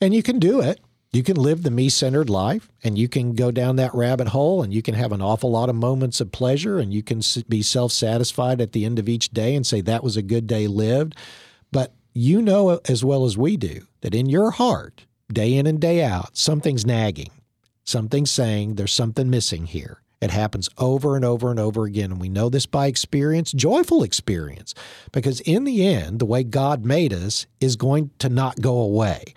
And 0.00 0.14
you 0.14 0.22
can 0.22 0.38
do 0.38 0.60
it. 0.60 0.80
You 1.12 1.22
can 1.22 1.36
live 1.36 1.62
the 1.62 1.70
me 1.70 1.88
centered 1.88 2.28
life 2.28 2.68
and 2.84 2.98
you 2.98 3.08
can 3.08 3.34
go 3.34 3.50
down 3.50 3.76
that 3.76 3.94
rabbit 3.94 4.28
hole 4.28 4.62
and 4.62 4.74
you 4.74 4.82
can 4.82 4.94
have 4.94 5.12
an 5.12 5.22
awful 5.22 5.50
lot 5.50 5.70
of 5.70 5.74
moments 5.74 6.20
of 6.20 6.30
pleasure 6.30 6.78
and 6.78 6.92
you 6.92 7.02
can 7.02 7.22
be 7.48 7.62
self 7.62 7.92
satisfied 7.92 8.60
at 8.60 8.72
the 8.72 8.84
end 8.84 8.98
of 8.98 9.08
each 9.08 9.30
day 9.30 9.54
and 9.54 9.66
say, 9.66 9.80
that 9.80 10.04
was 10.04 10.18
a 10.18 10.22
good 10.22 10.46
day 10.46 10.66
lived. 10.66 11.16
But 11.72 11.94
you 12.12 12.42
know 12.42 12.68
uh, 12.68 12.78
as 12.88 13.04
well 13.04 13.24
as 13.24 13.38
we 13.38 13.56
do 13.56 13.86
that 14.02 14.14
in 14.14 14.26
your 14.26 14.50
heart, 14.50 15.05
day 15.32 15.54
in 15.54 15.66
and 15.66 15.80
day 15.80 16.02
out, 16.02 16.36
something's 16.36 16.86
nagging. 16.86 17.30
Something's 17.84 18.30
saying 18.30 18.74
there's 18.74 18.92
something 18.92 19.30
missing 19.30 19.66
here. 19.66 20.00
It 20.20 20.30
happens 20.30 20.68
over 20.78 21.14
and 21.14 21.24
over 21.24 21.50
and 21.50 21.60
over 21.60 21.84
again. 21.84 22.10
And 22.10 22.20
we 22.20 22.28
know 22.28 22.48
this 22.48 22.66
by 22.66 22.86
experience, 22.86 23.52
joyful 23.52 24.02
experience, 24.02 24.74
because 25.12 25.40
in 25.40 25.64
the 25.64 25.86
end, 25.86 26.18
the 26.18 26.26
way 26.26 26.42
God 26.42 26.84
made 26.84 27.12
us 27.12 27.46
is 27.60 27.76
going 27.76 28.10
to 28.18 28.28
not 28.28 28.60
go 28.60 28.78
away. 28.78 29.34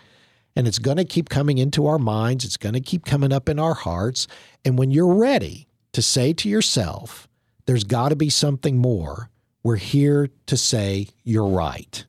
And 0.56 0.68
it's 0.68 0.80
going 0.80 0.98
to 0.98 1.06
keep 1.06 1.30
coming 1.30 1.58
into 1.58 1.86
our 1.86 2.00
minds, 2.00 2.44
it's 2.44 2.58
going 2.58 2.74
to 2.74 2.82
keep 2.82 3.06
coming 3.06 3.32
up 3.32 3.50
in 3.50 3.60
our 3.60 3.74
hearts. 3.74 4.28
And 4.66 4.78
when 4.78 4.90
you're 4.92 5.14
ready 5.14 5.68
to 5.94 6.02
say 6.02 6.34
to 6.34 6.50
yourself, 6.50 7.28
there's 7.66 7.84
got 7.84 8.10
to 8.10 8.16
be 8.16 8.30
something 8.30 8.78
more, 8.78 9.30
we're 9.64 9.76
here 9.76 10.30
to 10.48 10.58
say, 10.58 11.08
you're 11.24 11.46
right. 11.46 12.06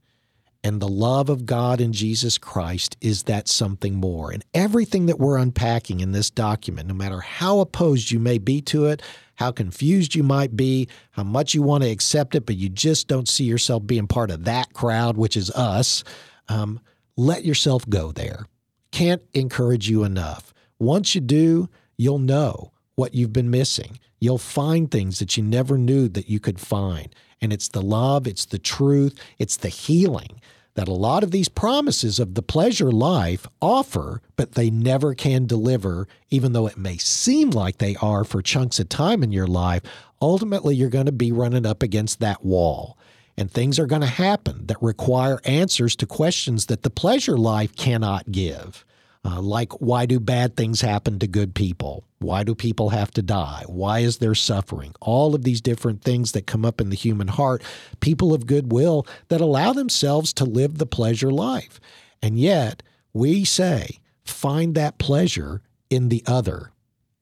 And 0.62 0.80
the 0.80 0.88
love 0.88 1.30
of 1.30 1.46
God 1.46 1.80
in 1.80 1.92
Jesus 1.92 2.36
Christ 2.36 2.96
is 3.00 3.22
that 3.22 3.48
something 3.48 3.94
more. 3.94 4.30
And 4.30 4.44
everything 4.52 5.06
that 5.06 5.18
we're 5.18 5.38
unpacking 5.38 6.00
in 6.00 6.12
this 6.12 6.28
document, 6.28 6.88
no 6.88 6.94
matter 6.94 7.20
how 7.20 7.60
opposed 7.60 8.10
you 8.10 8.18
may 8.18 8.36
be 8.36 8.60
to 8.62 8.86
it, 8.86 9.02
how 9.36 9.52
confused 9.52 10.14
you 10.14 10.22
might 10.22 10.56
be, 10.56 10.86
how 11.12 11.22
much 11.22 11.54
you 11.54 11.62
want 11.62 11.82
to 11.82 11.90
accept 11.90 12.34
it, 12.34 12.44
but 12.44 12.56
you 12.56 12.68
just 12.68 13.08
don't 13.08 13.28
see 13.28 13.44
yourself 13.44 13.86
being 13.86 14.06
part 14.06 14.30
of 14.30 14.44
that 14.44 14.74
crowd, 14.74 15.16
which 15.16 15.34
is 15.34 15.50
us, 15.52 16.04
um, 16.48 16.78
let 17.16 17.42
yourself 17.42 17.88
go 17.88 18.12
there. 18.12 18.44
Can't 18.90 19.22
encourage 19.32 19.88
you 19.88 20.04
enough. 20.04 20.52
Once 20.78 21.14
you 21.14 21.22
do, 21.22 21.70
you'll 21.96 22.18
know 22.18 22.72
what 22.96 23.14
you've 23.14 23.32
been 23.32 23.50
missing. 23.50 23.98
You'll 24.18 24.36
find 24.36 24.90
things 24.90 25.20
that 25.20 25.38
you 25.38 25.42
never 25.42 25.78
knew 25.78 26.08
that 26.08 26.28
you 26.28 26.38
could 26.38 26.60
find. 26.60 27.14
And 27.40 27.52
it's 27.52 27.68
the 27.68 27.80
love, 27.80 28.26
it's 28.26 28.44
the 28.44 28.58
truth, 28.58 29.18
it's 29.38 29.56
the 29.56 29.68
healing 29.68 30.39
that 30.74 30.88
a 30.88 30.92
lot 30.92 31.22
of 31.22 31.30
these 31.30 31.48
promises 31.48 32.18
of 32.18 32.34
the 32.34 32.42
pleasure 32.42 32.92
life 32.92 33.46
offer, 33.60 34.22
but 34.36 34.52
they 34.52 34.70
never 34.70 35.14
can 35.14 35.46
deliver, 35.46 36.06
even 36.30 36.52
though 36.52 36.66
it 36.66 36.78
may 36.78 36.96
seem 36.96 37.50
like 37.50 37.78
they 37.78 37.96
are 37.96 38.24
for 38.24 38.40
chunks 38.40 38.78
of 38.78 38.88
time 38.88 39.22
in 39.22 39.32
your 39.32 39.46
life. 39.46 39.82
Ultimately, 40.22 40.74
you're 40.74 40.88
going 40.88 41.06
to 41.06 41.12
be 41.12 41.32
running 41.32 41.66
up 41.66 41.82
against 41.82 42.20
that 42.20 42.44
wall. 42.44 42.96
And 43.36 43.50
things 43.50 43.78
are 43.78 43.86
going 43.86 44.02
to 44.02 44.06
happen 44.06 44.66
that 44.66 44.82
require 44.82 45.40
answers 45.44 45.96
to 45.96 46.06
questions 46.06 46.66
that 46.66 46.82
the 46.82 46.90
pleasure 46.90 47.38
life 47.38 47.74
cannot 47.74 48.30
give. 48.30 48.84
Uh, 49.22 49.40
like, 49.40 49.72
why 49.80 50.06
do 50.06 50.18
bad 50.18 50.56
things 50.56 50.80
happen 50.80 51.18
to 51.18 51.26
good 51.26 51.54
people? 51.54 52.04
Why 52.20 52.42
do 52.42 52.54
people 52.54 52.90
have 52.90 53.10
to 53.12 53.22
die? 53.22 53.64
Why 53.66 54.00
is 54.00 54.18
there 54.18 54.34
suffering? 54.34 54.94
All 55.00 55.34
of 55.34 55.44
these 55.44 55.60
different 55.60 56.02
things 56.02 56.32
that 56.32 56.46
come 56.46 56.64
up 56.64 56.80
in 56.80 56.88
the 56.88 56.96
human 56.96 57.28
heart, 57.28 57.62
people 58.00 58.32
of 58.32 58.46
goodwill 58.46 59.06
that 59.28 59.40
allow 59.40 59.72
themselves 59.72 60.32
to 60.34 60.44
live 60.44 60.78
the 60.78 60.86
pleasure 60.86 61.30
life. 61.30 61.80
And 62.22 62.38
yet, 62.38 62.82
we 63.12 63.44
say, 63.44 64.00
find 64.24 64.74
that 64.74 64.98
pleasure 64.98 65.62
in 65.90 66.08
the 66.08 66.22
other. 66.26 66.72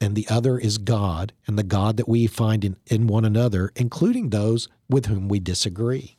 And 0.00 0.14
the 0.14 0.28
other 0.28 0.58
is 0.58 0.78
God, 0.78 1.32
and 1.48 1.58
the 1.58 1.64
God 1.64 1.96
that 1.96 2.08
we 2.08 2.28
find 2.28 2.64
in, 2.64 2.76
in 2.86 3.08
one 3.08 3.24
another, 3.24 3.72
including 3.74 4.30
those 4.30 4.68
with 4.88 5.06
whom 5.06 5.28
we 5.28 5.40
disagree. 5.40 6.16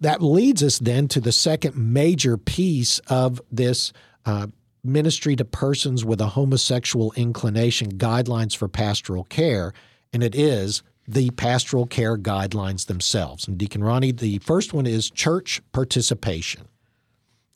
That 0.00 0.22
leads 0.22 0.62
us 0.64 0.80
then 0.80 1.06
to 1.08 1.20
the 1.20 1.32
second 1.32 1.76
major 1.76 2.36
piece 2.36 2.98
of 3.08 3.40
this 3.50 3.92
uh, 4.24 4.48
ministry 4.86 5.36
to 5.36 5.44
persons 5.44 6.04
with 6.04 6.20
a 6.20 6.28
homosexual 6.28 7.12
inclination 7.16 7.98
guidelines 7.98 8.56
for 8.56 8.68
pastoral 8.68 9.24
care, 9.24 9.72
and 10.12 10.22
it 10.22 10.34
is 10.34 10.82
the 11.08 11.30
pastoral 11.30 11.86
care 11.86 12.16
guidelines 12.16 12.86
themselves. 12.86 13.46
And 13.46 13.58
Deacon 13.58 13.84
Ronnie, 13.84 14.12
the 14.12 14.38
first 14.38 14.72
one 14.72 14.86
is 14.86 15.10
church 15.10 15.60
participation. 15.72 16.68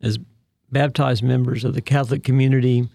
As 0.00 0.18
baptized 0.70 1.22
members 1.22 1.64
of 1.64 1.74
the 1.74 1.82
Catholic 1.82 2.22
community, 2.22 2.88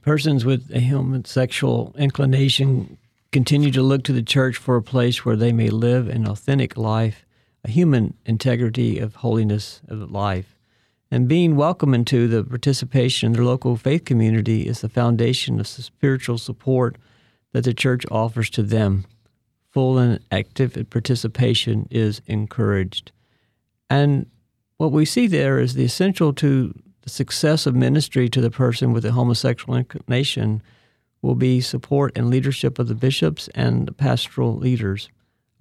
persons 0.00 0.44
with 0.44 0.70
a 0.74 0.80
homosexual 0.80 1.94
inclination 1.98 2.98
continue 3.32 3.70
to 3.70 3.82
look 3.82 4.02
to 4.04 4.12
the 4.12 4.22
church 4.22 4.56
for 4.56 4.76
a 4.76 4.82
place 4.82 5.24
where 5.24 5.36
they 5.36 5.52
may 5.52 5.68
live 5.68 6.08
an 6.08 6.26
authentic 6.26 6.76
life, 6.76 7.24
a 7.64 7.70
human 7.70 8.14
integrity 8.26 8.98
of 8.98 9.16
holiness 9.16 9.80
of 9.88 10.10
life. 10.10 10.51
And 11.12 11.28
being 11.28 11.56
welcome 11.56 11.92
into 11.92 12.26
the 12.26 12.42
participation 12.42 13.26
in 13.26 13.32
their 13.34 13.44
local 13.44 13.76
faith 13.76 14.06
community 14.06 14.66
is 14.66 14.80
the 14.80 14.88
foundation 14.88 15.60
of 15.60 15.66
spiritual 15.66 16.38
support 16.38 16.96
that 17.52 17.64
the 17.64 17.74
church 17.74 18.06
offers 18.10 18.48
to 18.48 18.62
them. 18.62 19.04
Full 19.68 19.98
and 19.98 20.20
active 20.32 20.74
participation 20.88 21.86
is 21.90 22.22
encouraged. 22.26 23.12
And 23.90 24.24
what 24.78 24.90
we 24.90 25.04
see 25.04 25.26
there 25.26 25.60
is 25.60 25.74
the 25.74 25.84
essential 25.84 26.32
to 26.32 26.72
the 27.02 27.10
success 27.10 27.66
of 27.66 27.74
ministry 27.74 28.30
to 28.30 28.40
the 28.40 28.50
person 28.50 28.94
with 28.94 29.04
a 29.04 29.12
homosexual 29.12 29.76
inclination 29.76 30.62
will 31.20 31.34
be 31.34 31.60
support 31.60 32.16
and 32.16 32.30
leadership 32.30 32.78
of 32.78 32.88
the 32.88 32.94
bishops 32.94 33.50
and 33.54 33.86
the 33.86 33.92
pastoral 33.92 34.56
leaders 34.56 35.10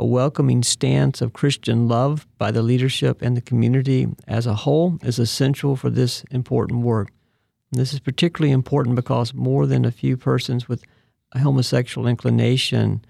a 0.02 0.06
welcoming 0.06 0.64
stance 0.64 1.22
of 1.22 1.32
Christian 1.32 1.88
love 1.88 2.28
by 2.40 2.50
the 2.50 2.64
leadership 2.64 3.22
and 3.22 3.38
the 3.38 3.42
community 3.42 4.08
as 4.28 4.48
a 4.48 4.56
whole 4.56 4.98
is 5.04 5.20
essential 5.20 5.76
for 5.76 5.92
this 5.92 6.24
important 6.32 6.82
work. 6.82 7.12
And 7.72 7.80
this 7.80 7.94
is 7.94 8.00
particularly 8.00 8.52
important 8.52 8.96
because 8.96 9.36
more 9.36 9.68
than 9.68 9.86
a 9.86 9.92
few 9.92 10.18
persons 10.18 10.68
with 10.68 10.84
a 11.34 11.40
homosexual 11.40 12.08
inclination 12.08 13.06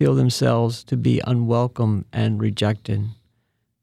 feel 0.00 0.16
themselves 0.16 0.82
to 0.82 0.96
be 0.96 1.22
unwelcome 1.24 2.06
and 2.12 2.40
rejected. 2.40 3.04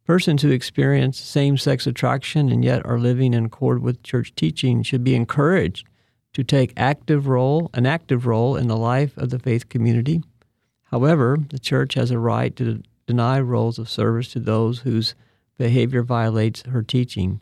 Persons 0.03 0.41
who 0.41 0.51
experience 0.51 1.17
same 1.17 1.55
sex 1.55 1.87
attraction 1.87 2.49
and 2.49 2.65
yet 2.65 2.85
are 2.85 2.99
living 2.99 3.33
in 3.33 3.45
accord 3.45 3.81
with 3.81 4.03
church 4.03 4.35
teaching 4.35 4.83
should 4.83 5.05
be 5.05 5.15
encouraged 5.15 5.87
to 6.33 6.43
take 6.43 6.73
active 6.75 7.25
role, 7.25 7.69
an 7.73 7.85
active 7.85 8.25
role 8.25 8.57
in 8.57 8.67
the 8.67 8.75
life 8.75 9.17
of 9.17 9.29
the 9.29 9.39
faith 9.39 9.69
community 9.69 10.21
However, 10.91 11.37
the 11.49 11.59
church 11.59 11.93
has 11.93 12.11
a 12.11 12.19
right 12.19 12.55
to 12.55 12.81
deny 13.05 13.39
roles 13.39 13.79
of 13.79 13.89
service 13.89 14.29
to 14.29 14.39
those 14.39 14.79
whose 14.79 15.15
behavior 15.57 16.03
violates 16.03 16.63
her 16.63 16.81
teaching. 16.81 17.39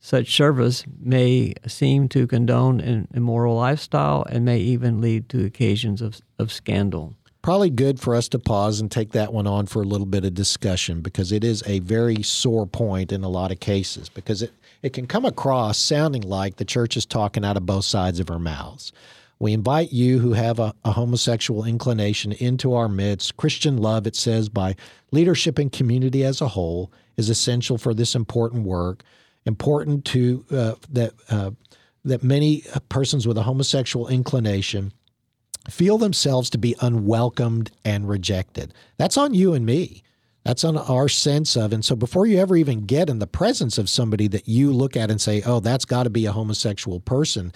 Such 0.00 0.34
service 0.34 0.84
may 0.98 1.54
seem 1.66 2.08
to 2.08 2.26
condone 2.26 2.80
an 2.80 3.08
immoral 3.12 3.56
lifestyle 3.56 4.24
and 4.28 4.44
may 4.44 4.58
even 4.58 5.00
lead 5.00 5.28
to 5.30 5.44
occasions 5.44 6.00
of, 6.00 6.20
of 6.38 6.52
scandal. 6.52 7.14
Probably 7.42 7.70
good 7.70 8.00
for 8.00 8.14
us 8.14 8.28
to 8.30 8.38
pause 8.38 8.80
and 8.80 8.90
take 8.90 9.12
that 9.12 9.32
one 9.32 9.46
on 9.46 9.66
for 9.66 9.80
a 9.80 9.86
little 9.86 10.06
bit 10.06 10.26
of 10.26 10.34
discussion 10.34 11.00
because 11.00 11.32
it 11.32 11.42
is 11.42 11.62
a 11.66 11.78
very 11.78 12.22
sore 12.22 12.66
point 12.66 13.12
in 13.12 13.24
a 13.24 13.30
lot 13.30 13.50
of 13.50 13.60
cases 13.60 14.10
because 14.10 14.42
it, 14.42 14.52
it 14.82 14.92
can 14.92 15.06
come 15.06 15.24
across 15.24 15.78
sounding 15.78 16.22
like 16.22 16.56
the 16.56 16.66
church 16.66 16.98
is 16.98 17.06
talking 17.06 17.44
out 17.44 17.56
of 17.56 17.64
both 17.64 17.86
sides 17.86 18.20
of 18.20 18.28
her 18.28 18.38
mouths. 18.38 18.92
We 19.40 19.54
invite 19.54 19.90
you 19.90 20.18
who 20.18 20.34
have 20.34 20.58
a, 20.58 20.74
a, 20.84 20.92
homosexual 20.92 21.64
inclination 21.64 22.32
into 22.32 22.74
our 22.74 22.88
midst. 22.88 23.38
Christian 23.38 23.78
love, 23.78 24.06
it 24.06 24.14
says, 24.14 24.50
by 24.50 24.76
leadership 25.12 25.58
and 25.58 25.72
community 25.72 26.22
as 26.24 26.42
a 26.42 26.48
whole, 26.48 26.92
is 27.16 27.30
essential 27.30 27.78
for 27.78 27.94
this 27.94 28.14
important 28.14 28.64
work. 28.64 29.02
Important 29.46 30.04
to 30.06 30.44
uh, 30.50 30.74
that 30.90 31.14
uh, 31.30 31.50
that 32.04 32.22
many 32.22 32.62
persons 32.90 33.26
with 33.26 33.38
a 33.38 33.42
homosexual 33.42 34.06
inclination 34.06 34.92
feel 35.70 35.96
themselves 35.96 36.50
to 36.50 36.58
be 36.58 36.76
unwelcomed 36.80 37.70
and 37.82 38.08
rejected. 38.08 38.74
That's 38.98 39.16
on 39.16 39.32
you 39.32 39.54
and 39.54 39.64
me. 39.64 40.02
That's 40.44 40.64
on 40.64 40.76
our 40.76 41.08
sense 41.08 41.56
of. 41.56 41.72
And 41.72 41.84
so 41.84 41.94
before 41.94 42.26
you 42.26 42.38
ever 42.38 42.56
even 42.56 42.86
get 42.86 43.10
in 43.10 43.18
the 43.18 43.26
presence 43.26 43.76
of 43.76 43.90
somebody 43.90 44.26
that 44.28 44.48
you 44.48 44.72
look 44.72 44.96
at 44.96 45.10
and 45.10 45.20
say, 45.20 45.42
oh, 45.44 45.60
that's 45.60 45.84
got 45.84 46.04
to 46.04 46.10
be 46.10 46.26
a 46.26 46.32
homosexual 46.32 47.00
person, 47.00 47.52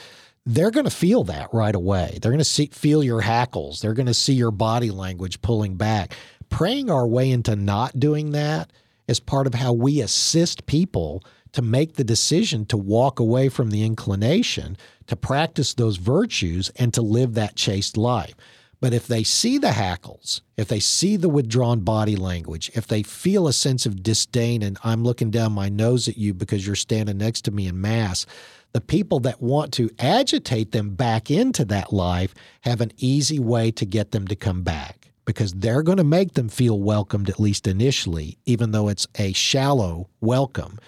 they're 0.46 0.70
going 0.70 0.84
to 0.84 0.90
feel 0.90 1.24
that 1.24 1.48
right 1.52 1.74
away. 1.74 2.18
They're 2.20 2.30
going 2.30 2.38
to 2.38 2.44
see, 2.44 2.66
feel 2.66 3.02
your 3.02 3.22
hackles. 3.22 3.80
They're 3.80 3.94
going 3.94 4.06
to 4.06 4.14
see 4.14 4.34
your 4.34 4.50
body 4.50 4.90
language 4.90 5.40
pulling 5.40 5.76
back. 5.76 6.14
Praying 6.50 6.90
our 6.90 7.06
way 7.06 7.30
into 7.30 7.56
not 7.56 7.98
doing 7.98 8.32
that 8.32 8.70
is 9.08 9.20
part 9.20 9.46
of 9.46 9.54
how 9.54 9.72
we 9.72 10.00
assist 10.00 10.66
people 10.66 11.22
to 11.52 11.62
make 11.62 11.94
the 11.94 12.04
decision 12.04 12.66
to 12.66 12.76
walk 12.76 13.20
away 13.20 13.48
from 13.48 13.70
the 13.70 13.84
inclination, 13.84 14.76
to 15.06 15.16
practice 15.16 15.74
those 15.74 15.96
virtues, 15.96 16.70
and 16.76 16.92
to 16.92 17.00
live 17.00 17.34
that 17.34 17.56
chaste 17.56 17.96
life. 17.96 18.34
But 18.80 18.92
if 18.92 19.06
they 19.06 19.22
see 19.22 19.56
the 19.56 19.72
hackles, 19.72 20.42
if 20.56 20.68
they 20.68 20.80
see 20.80 21.16
the 21.16 21.28
withdrawn 21.28 21.80
body 21.80 22.16
language, 22.16 22.70
if 22.74 22.86
they 22.86 23.02
feel 23.02 23.48
a 23.48 23.52
sense 23.52 23.86
of 23.86 24.02
disdain 24.02 24.62
and 24.62 24.76
I'm 24.84 25.04
looking 25.04 25.30
down 25.30 25.52
my 25.52 25.70
nose 25.70 26.06
at 26.06 26.18
you 26.18 26.34
because 26.34 26.66
you're 26.66 26.76
standing 26.76 27.16
next 27.16 27.42
to 27.42 27.50
me 27.50 27.66
in 27.66 27.80
Mass, 27.80 28.26
the 28.74 28.80
people 28.80 29.20
that 29.20 29.40
want 29.40 29.72
to 29.72 29.88
agitate 30.00 30.72
them 30.72 30.90
back 30.96 31.30
into 31.30 31.64
that 31.64 31.92
life 31.92 32.34
have 32.62 32.80
an 32.80 32.90
easy 32.98 33.38
way 33.38 33.70
to 33.70 33.86
get 33.86 34.10
them 34.10 34.26
to 34.26 34.34
come 34.34 34.62
back 34.62 35.12
because 35.24 35.52
they're 35.52 35.84
going 35.84 35.96
to 35.96 36.04
make 36.04 36.34
them 36.34 36.48
feel 36.48 36.80
welcomed, 36.80 37.30
at 37.30 37.38
least 37.38 37.68
initially, 37.68 38.36
even 38.44 38.72
though 38.72 38.88
it's 38.88 39.06
a 39.14 39.32
shallow 39.32 40.08
welcome. 40.20 40.78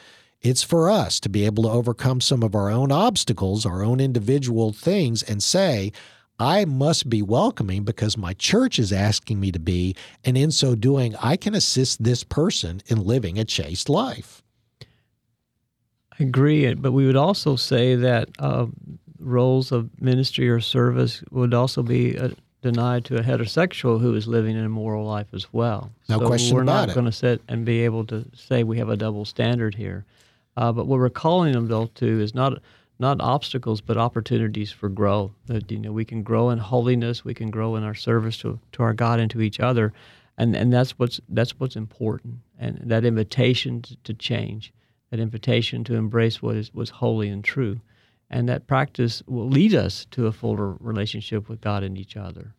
It's 0.43 0.65
for 0.65 0.91
us 0.91 1.21
to 1.21 1.29
be 1.29 1.47
able 1.47 1.63
to 1.63 1.71
overcome 1.71 2.21
some 2.21 2.43
of 2.43 2.57
our 2.57 2.71
own 2.71 2.91
obstacles, 2.91 3.65
our 3.65 3.85
own 3.85 4.01
individual 4.01 4.73
things, 4.73 5.23
and 5.23 5.41
say, 5.41 5.93
I 6.41 6.65
must 6.65 7.09
be 7.09 7.23
welcoming 7.23 7.85
because 7.85 8.19
my 8.19 8.35
church 8.35 8.81
is 8.81 8.93
asking 8.93 9.39
me 9.39 9.53
to 9.53 9.61
be. 9.61 9.95
And 10.25 10.37
in 10.37 10.51
so 10.51 10.75
doing, 10.75 11.15
I 11.23 11.37
can 11.37 11.55
assist 11.55 12.03
this 12.03 12.25
person 12.25 12.83
in 12.87 13.05
living 13.05 13.39
a 13.39 13.45
chaste 13.45 13.89
life. 13.89 14.43
I 16.19 16.25
agree, 16.25 16.73
but 16.75 16.93
we 16.93 17.07
would 17.07 17.17
also 17.17 17.57
say 17.57 17.95
that 17.95 18.29
uh, 18.39 18.67
roles 19.19 19.73
of 19.73 19.91
ministry 20.01 20.49
or 20.49 20.61
service 20.61 21.23
would 21.31 21.53
also 21.53 21.83
be 21.83 22.19
uh, 22.19 22.31
denied 22.63 23.05
to 23.07 23.17
a 23.17 23.23
heterosexual 23.23 24.01
who 24.01 24.15
is 24.15 24.27
living 24.27 24.57
an 24.57 24.65
immoral 24.65 25.05
life 25.05 25.29
as 25.33 25.53
well. 25.53 25.91
No 26.09 26.19
so 26.19 26.27
question 26.27 26.57
we're 26.57 26.63
about 26.63 26.89
not 26.89 26.95
going 26.95 27.07
to 27.07 27.13
sit 27.13 27.43
and 27.49 27.65
be 27.65 27.81
able 27.85 28.05
to 28.07 28.25
say 28.35 28.63
we 28.63 28.79
have 28.79 28.89
a 28.89 28.97
double 28.97 29.25
standard 29.25 29.75
here. 29.75 30.05
Uh, 30.57 30.73
but 30.73 30.87
what 30.87 30.99
we're 30.99 31.11
calling 31.11 31.53
them 31.53 31.67
though 31.67 31.87
to 31.97 32.21
is 32.21 32.35
not 32.35 32.63
not 32.99 33.21
obstacles 33.21 33.83
but 33.83 33.99
opportunities 33.99 34.73
for 34.73 34.89
growth. 34.89 35.33
That 35.47 35.71
you 35.71 35.79
know 35.79 35.93
we 35.93 36.05
can 36.05 36.23
grow 36.23 36.51
in 36.51 36.59
holiness, 36.59 37.25
we 37.25 37.35
can 37.35 37.51
grow 37.51 37.77
in 37.77 37.85
our 37.85 37.95
service 37.95 38.39
to 38.39 38.59
to 38.73 38.83
our 38.83 38.95
God 38.95 39.21
and 39.21 39.31
to 39.33 39.43
each 39.43 39.61
other, 39.61 39.93
and 40.39 40.57
and 40.57 40.73
that's 40.73 40.99
what's 40.99 41.21
that's 41.29 41.61
what's 41.61 41.77
important. 41.77 42.39
And 42.59 42.81
that 42.85 43.05
invitation 43.05 43.83
to, 43.83 43.97
to 44.05 44.15
change 44.15 44.73
that 45.11 45.21
invitation 45.21 45.85
to 45.85 45.95
embrace 45.95 46.43
what 46.43 46.57
is 46.57 46.73
was 46.75 46.91
holy 46.91 47.29
and 47.29 47.45
true. 47.45 47.81
And 48.29 48.49
that 48.49 48.67
practice 48.67 49.23
will 49.27 49.49
lead 49.49 49.75
us 49.75 50.07
to 50.11 50.27
a 50.27 50.33
fuller 50.33 50.77
relationship 50.81 51.49
with 51.49 51.61
God 51.61 51.83
and 51.85 51.97
each 51.97 52.17
other. 52.17 52.55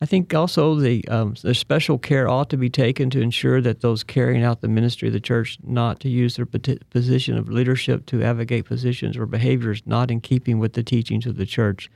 I 0.00 0.06
think 0.06 0.34
also 0.34 0.74
the, 0.74 1.06
um, 1.08 1.34
the 1.42 1.54
special 1.54 1.98
care 1.98 2.28
ought 2.28 2.50
to 2.50 2.56
be 2.56 2.68
taken 2.68 3.10
to 3.10 3.20
ensure 3.20 3.60
that 3.62 3.80
those 3.80 4.04
carrying 4.04 4.42
out 4.42 4.60
the 4.60 4.68
ministry 4.68 5.08
of 5.08 5.14
the 5.14 5.20
church 5.20 5.56
not 5.62 5.98
to 6.00 6.08
use 6.08 6.36
their 6.36 6.46
position 6.46 7.38
of 7.38 7.48
leadership 7.48 8.04
to 8.06 8.22
advocate 8.22 8.66
positions 8.66 9.16
or 9.16 9.24
behaviors 9.24 9.82
not 9.86 10.10
in 10.10 10.20
keeping 10.20 10.58
with 10.58 10.74
the 10.74 10.82
teachings 10.82 11.26
of 11.26 11.36
the 11.36 11.46
church. 11.46 11.90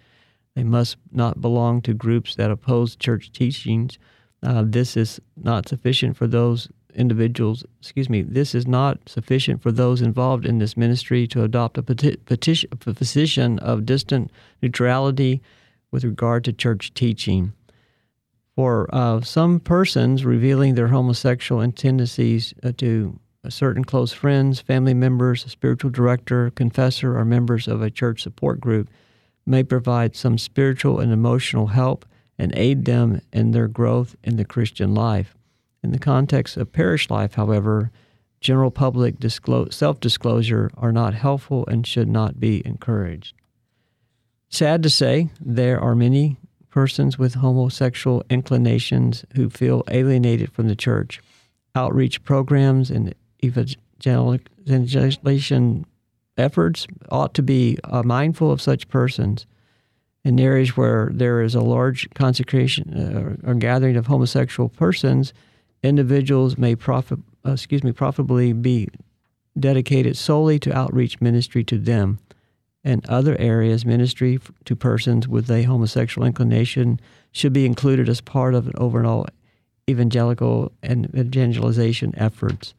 They 0.54 0.64
must 0.64 0.96
not 1.12 1.40
belong 1.40 1.82
to 1.82 1.92
groups 1.92 2.34
that 2.36 2.50
oppose 2.50 2.96
church 2.96 3.30
teachings. 3.30 3.98
Uh, 4.42 4.64
this 4.66 4.96
is 4.96 5.20
not 5.36 5.68
sufficient 5.68 6.16
for 6.16 6.26
those 6.26 6.68
individuals, 6.94 7.64
excuse 7.80 8.08
me, 8.08 8.22
this 8.22 8.54
is 8.54 8.66
not 8.66 8.98
sufficient 9.08 9.62
for 9.62 9.72
those 9.72 10.02
involved 10.02 10.46
in 10.46 10.58
this 10.58 10.76
ministry 10.76 11.26
to 11.28 11.44
adopt 11.44 11.78
a, 11.78 11.82
petition, 11.82 12.70
position 12.70 13.58
of 13.60 13.86
distant 13.86 14.30
neutrality 14.62 15.40
with 15.90 16.04
regard 16.04 16.44
to 16.44 16.52
church 16.52 16.92
teaching. 16.94 17.52
For 18.56 18.88
uh, 18.92 19.20
some 19.20 19.60
persons, 19.60 20.24
revealing 20.24 20.74
their 20.74 20.88
homosexual 20.88 21.70
tendencies 21.72 22.54
uh, 22.62 22.72
to 22.78 23.18
certain 23.48 23.84
close 23.84 24.12
friends, 24.12 24.60
family 24.60 24.94
members, 24.94 25.44
a 25.44 25.48
spiritual 25.48 25.90
director, 25.90 26.50
confessor, 26.50 27.16
or 27.16 27.24
members 27.24 27.68
of 27.68 27.82
a 27.82 27.90
church 27.90 28.22
support 28.22 28.60
group 28.60 28.90
may 29.46 29.62
provide 29.62 30.16
some 30.16 30.38
spiritual 30.38 31.00
and 31.00 31.12
emotional 31.12 31.68
help 31.68 32.04
and 32.38 32.52
aid 32.56 32.84
them 32.84 33.20
in 33.32 33.52
their 33.52 33.68
growth 33.68 34.16
in 34.22 34.36
the 34.36 34.44
Christian 34.44 34.94
life. 34.94 35.34
In 35.82 35.92
the 35.92 35.98
context 35.98 36.56
of 36.56 36.72
parish 36.72 37.10
life, 37.10 37.34
however, 37.34 37.90
general 38.40 38.70
public 38.70 39.16
self 39.70 40.00
disclosure 40.00 40.70
are 40.76 40.92
not 40.92 41.14
helpful 41.14 41.66
and 41.66 41.86
should 41.86 42.08
not 42.08 42.40
be 42.40 42.62
encouraged. 42.64 43.34
Sad 44.48 44.82
to 44.82 44.88
say, 44.90 45.28
there 45.40 45.80
are 45.80 45.94
many 45.94 46.38
persons 46.70 47.18
with 47.18 47.34
homosexual 47.34 48.24
inclinations 48.30 49.26
who 49.34 49.50
feel 49.50 49.84
alienated 49.90 50.50
from 50.52 50.68
the 50.68 50.76
church. 50.76 51.20
Outreach 51.74 52.24
programs 52.24 52.90
and 52.90 53.14
evangelization 53.44 55.84
efforts 56.36 56.86
ought 57.10 57.34
to 57.34 57.42
be 57.42 57.78
uh, 57.84 58.02
mindful 58.02 58.50
of 58.50 58.62
such 58.62 58.88
persons. 58.88 59.46
In 60.24 60.40
areas 60.40 60.76
where 60.76 61.10
there 61.12 61.42
is 61.42 61.54
a 61.54 61.60
large 61.60 62.10
consecration 62.14 62.92
uh, 62.94 63.36
or 63.48 63.54
gathering 63.54 63.96
of 63.96 64.06
homosexual 64.06 64.68
persons, 64.68 65.32
individuals 65.82 66.58
may 66.58 66.74
profit, 66.74 67.18
uh, 67.46 67.52
excuse 67.52 67.84
me, 67.84 67.92
profitably 67.92 68.52
be 68.52 68.88
dedicated 69.58 70.16
solely 70.16 70.58
to 70.60 70.76
outreach 70.76 71.20
ministry 71.20 71.64
to 71.64 71.78
them. 71.78 72.18
And 72.84 73.04
other 73.08 73.36
areas, 73.38 73.84
ministry 73.84 74.38
to 74.64 74.76
persons 74.76 75.26
with 75.28 75.50
a 75.50 75.64
homosexual 75.64 76.26
inclination 76.26 77.00
should 77.32 77.52
be 77.52 77.66
included 77.66 78.08
as 78.08 78.20
part 78.20 78.54
of 78.54 78.66
an 78.66 78.74
overall 78.76 79.26
evangelical 79.90 80.72
and 80.82 81.06
evangelization 81.14 82.14
efforts. 82.16 82.74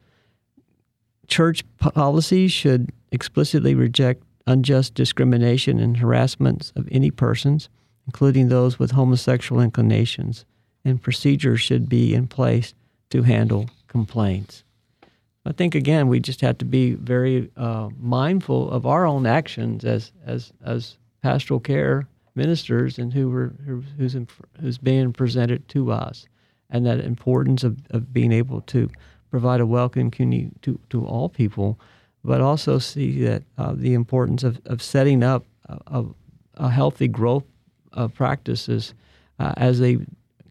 Church 1.26 1.62
policies 1.78 2.50
should 2.50 2.90
explicitly 3.12 3.74
reject 3.74 4.24
unjust 4.46 4.94
discrimination 4.94 5.78
and 5.78 5.98
harassment 5.98 6.72
of 6.74 6.88
any 6.90 7.10
persons, 7.10 7.68
including 8.06 8.48
those 8.48 8.78
with 8.78 8.92
homosexual 8.92 9.60
inclinations, 9.60 10.44
and 10.84 11.02
procedures 11.02 11.60
should 11.60 11.88
be 11.88 12.14
in 12.14 12.26
place 12.26 12.74
to 13.10 13.22
handle 13.22 13.68
complaints. 13.88 14.64
I 15.44 15.52
think 15.52 15.74
again 15.74 16.08
we 16.08 16.20
just 16.20 16.40
have 16.42 16.58
to 16.58 16.64
be 16.64 16.94
very 16.94 17.50
uh, 17.56 17.88
mindful 17.98 18.70
of 18.70 18.86
our 18.86 19.06
own 19.06 19.26
actions 19.26 19.84
as 19.84 20.12
as 20.24 20.52
as 20.64 20.96
pastoral 21.22 21.60
care 21.60 22.06
ministers 22.34 22.98
and 22.98 23.12
who 23.12 23.30
were 23.30 23.52
who's 23.96 24.14
in, 24.14 24.28
who's 24.60 24.78
being 24.78 25.12
presented 25.12 25.68
to 25.68 25.92
us, 25.92 26.26
and 26.70 26.86
that 26.86 27.00
importance 27.00 27.64
of, 27.64 27.78
of 27.90 28.12
being 28.12 28.32
able 28.32 28.60
to 28.62 28.88
provide 29.30 29.60
a 29.60 29.66
welcome 29.66 30.10
community 30.10 30.50
to, 30.62 30.78
to 30.90 31.04
all 31.06 31.28
people, 31.28 31.78
but 32.24 32.40
also 32.40 32.78
see 32.78 33.22
that 33.22 33.42
uh, 33.58 33.72
the 33.74 33.94
importance 33.94 34.42
of, 34.42 34.60
of 34.66 34.82
setting 34.82 35.22
up 35.22 35.44
a, 35.86 36.04
a 36.54 36.68
healthy 36.68 37.08
growth 37.08 37.44
of 37.92 38.12
practices 38.14 38.94
uh, 39.38 39.54
as 39.56 39.78
they 39.78 39.98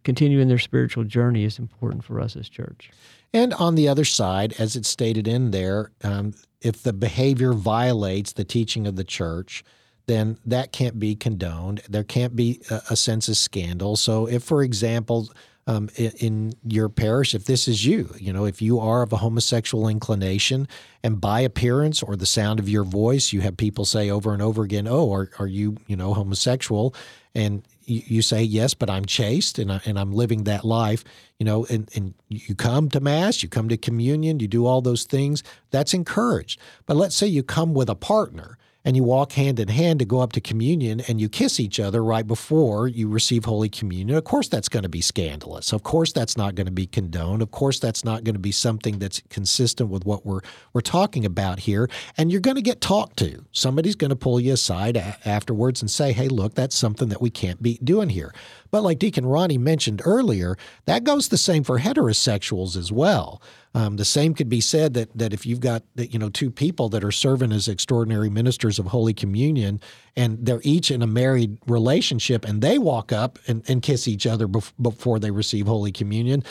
continue 0.09 0.39
in 0.39 0.47
their 0.47 0.57
spiritual 0.57 1.03
journey 1.03 1.43
is 1.43 1.59
important 1.59 2.03
for 2.03 2.19
us 2.19 2.35
as 2.35 2.49
church. 2.49 2.89
And 3.31 3.53
on 3.53 3.75
the 3.75 3.87
other 3.87 4.05
side, 4.05 4.55
as 4.57 4.75
it's 4.75 4.89
stated 4.89 5.27
in 5.27 5.51
there, 5.51 5.91
um, 6.03 6.33
if 6.61 6.81
the 6.81 6.93
behavior 6.93 7.53
violates 7.53 8.33
the 8.33 8.43
teaching 8.43 8.87
of 8.87 8.95
the 8.95 9.03
church, 9.03 9.63
then 10.07 10.39
that 10.47 10.71
can't 10.71 10.97
be 10.97 11.13
condoned. 11.15 11.83
There 11.87 12.03
can't 12.03 12.35
be 12.35 12.59
a, 12.71 12.81
a 12.89 12.95
sense 12.95 13.27
of 13.29 13.37
scandal. 13.37 13.97
So, 13.97 14.25
if, 14.25 14.41
for 14.41 14.63
example, 14.63 15.29
um, 15.67 15.91
in, 15.95 16.11
in, 16.17 16.53
your 16.65 16.89
parish, 16.89 17.35
if 17.35 17.45
this 17.45 17.67
is 17.67 17.85
you, 17.85 18.09
you 18.17 18.33
know, 18.33 18.45
if 18.45 18.63
you 18.63 18.79
are 18.79 19.03
of 19.03 19.13
a 19.13 19.17
homosexual 19.17 19.87
inclination 19.87 20.67
and 21.03 21.21
by 21.21 21.41
appearance 21.41 22.01
or 22.01 22.15
the 22.15 22.25
sound 22.25 22.59
of 22.59 22.67
your 22.67 22.83
voice, 22.83 23.31
you 23.31 23.41
have 23.41 23.57
people 23.57 23.85
say 23.85 24.09
over 24.09 24.33
and 24.33 24.41
over 24.41 24.63
again, 24.63 24.87
"Oh, 24.87 25.13
are, 25.13 25.29
are 25.37 25.45
you, 25.45 25.77
you 25.85 25.95
know, 25.95 26.15
homosexual?" 26.15 26.95
And 27.35 27.61
you, 27.89 28.21
say 28.21 28.43
yes, 28.43 28.73
but 28.73 28.89
I'm 28.89 29.05
chaste 29.05 29.59
and 29.59 29.71
I, 29.71 29.81
and 29.85 29.99
I'm 29.99 30.13
living 30.13 30.43
that 30.43 30.63
life, 30.63 31.03
you 31.39 31.45
know, 31.45 31.65
and, 31.69 31.89
and 31.95 32.13
you 32.27 32.55
come 32.55 32.89
to 32.89 32.99
mass, 32.99 33.41
you 33.41 33.49
come 33.49 33.69
to 33.69 33.77
communion, 33.77 34.39
you 34.39 34.47
do 34.47 34.65
all 34.65 34.81
those 34.81 35.03
things. 35.03 35.43
That's 35.71 35.93
encouraged. 35.93 36.59
But 36.85 36.97
let's 36.97 37.15
say 37.15 37.27
you 37.27 37.43
come 37.43 37.73
with 37.73 37.89
a 37.89 37.95
partner 37.95 38.57
and 38.85 38.95
you 38.95 39.03
walk 39.03 39.33
hand 39.33 39.59
in 39.59 39.67
hand 39.67 39.99
to 39.99 40.05
go 40.05 40.21
up 40.21 40.31
to 40.33 40.41
communion 40.41 41.01
and 41.01 41.19
you 41.19 41.27
kiss 41.27 41.59
each 41.59 41.79
other 41.79 42.03
right 42.03 42.25
before 42.25 42.87
you 42.87 43.09
receive 43.09 43.45
Holy 43.45 43.69
Communion, 43.69 44.17
of 44.17 44.23
course 44.23 44.47
that's 44.47 44.69
going 44.69 44.83
to 44.83 44.89
be 44.89 45.01
scandalous. 45.01 45.73
Of 45.73 45.83
course 45.83 46.13
that's 46.13 46.37
not 46.37 46.55
going 46.55 46.65
to 46.65 46.71
be 46.71 46.87
condoned. 46.87 47.41
Of 47.41 47.51
course 47.51 47.79
that's 47.79 48.05
not 48.05 48.23
going 48.23 48.35
to 48.35 48.39
be 48.39 48.51
something 48.51 48.99
that's 48.99 49.21
consistent 49.29 49.89
with 49.89 50.05
what 50.05 50.25
we're 50.25 50.41
we're 50.73 50.81
talking 50.81 51.25
about 51.25 51.59
here. 51.59 51.89
And 52.17 52.31
you're 52.31 52.41
going 52.41 52.55
to 52.55 52.61
get 52.61 52.81
talked 52.81 53.17
to. 53.17 53.45
Somebody's 53.51 53.95
going 53.95 54.09
to 54.09 54.15
pull 54.15 54.39
you 54.39 54.53
aside 54.53 54.95
a- 54.95 55.17
afterwards 55.25 55.81
and 55.81 55.91
say, 55.91 56.13
"Hey, 56.13 56.27
look, 56.27 56.55
that's 56.55 56.75
something 56.75 57.09
that 57.09 57.21
we 57.21 57.29
can't 57.29 57.61
be 57.61 57.79
doing 57.83 58.09
here." 58.09 58.33
But 58.71 58.83
like 58.83 58.99
Deacon 58.99 59.25
Ronnie 59.25 59.57
mentioned 59.57 60.01
earlier, 60.05 60.57
that 60.85 61.03
goes 61.03 61.27
the 61.27 61.37
same 61.37 61.63
for 61.63 61.79
heterosexuals 61.79 62.77
as 62.77 62.91
well. 62.91 63.41
Um, 63.75 63.97
the 63.97 64.05
same 64.05 64.33
could 64.33 64.49
be 64.49 64.61
said 64.61 64.95
that 64.95 65.15
that 65.15 65.31
if 65.31 65.45
you've 65.45 65.59
got 65.59 65.83
you 65.95 66.17
know 66.17 66.29
two 66.29 66.49
people 66.49 66.89
that 66.89 67.03
are 67.03 67.11
serving 67.11 67.51
as 67.51 67.67
extraordinary 67.67 68.29
ministers 68.29 68.79
of 68.79 68.87
Holy 68.87 69.13
Communion, 69.13 69.79
and 70.15 70.43
they're 70.43 70.61
each 70.63 70.89
in 70.89 71.01
a 71.01 71.07
married 71.07 71.57
relationship, 71.67 72.45
and 72.45 72.61
they 72.61 72.79
walk 72.79 73.11
up 73.11 73.37
and, 73.47 73.63
and 73.69 73.81
kiss 73.83 74.07
each 74.07 74.25
other 74.25 74.47
bef- 74.47 74.73
before 74.81 75.19
they 75.19 75.29
receive 75.29 75.67
Holy 75.67 75.91
Communion, 75.91 76.43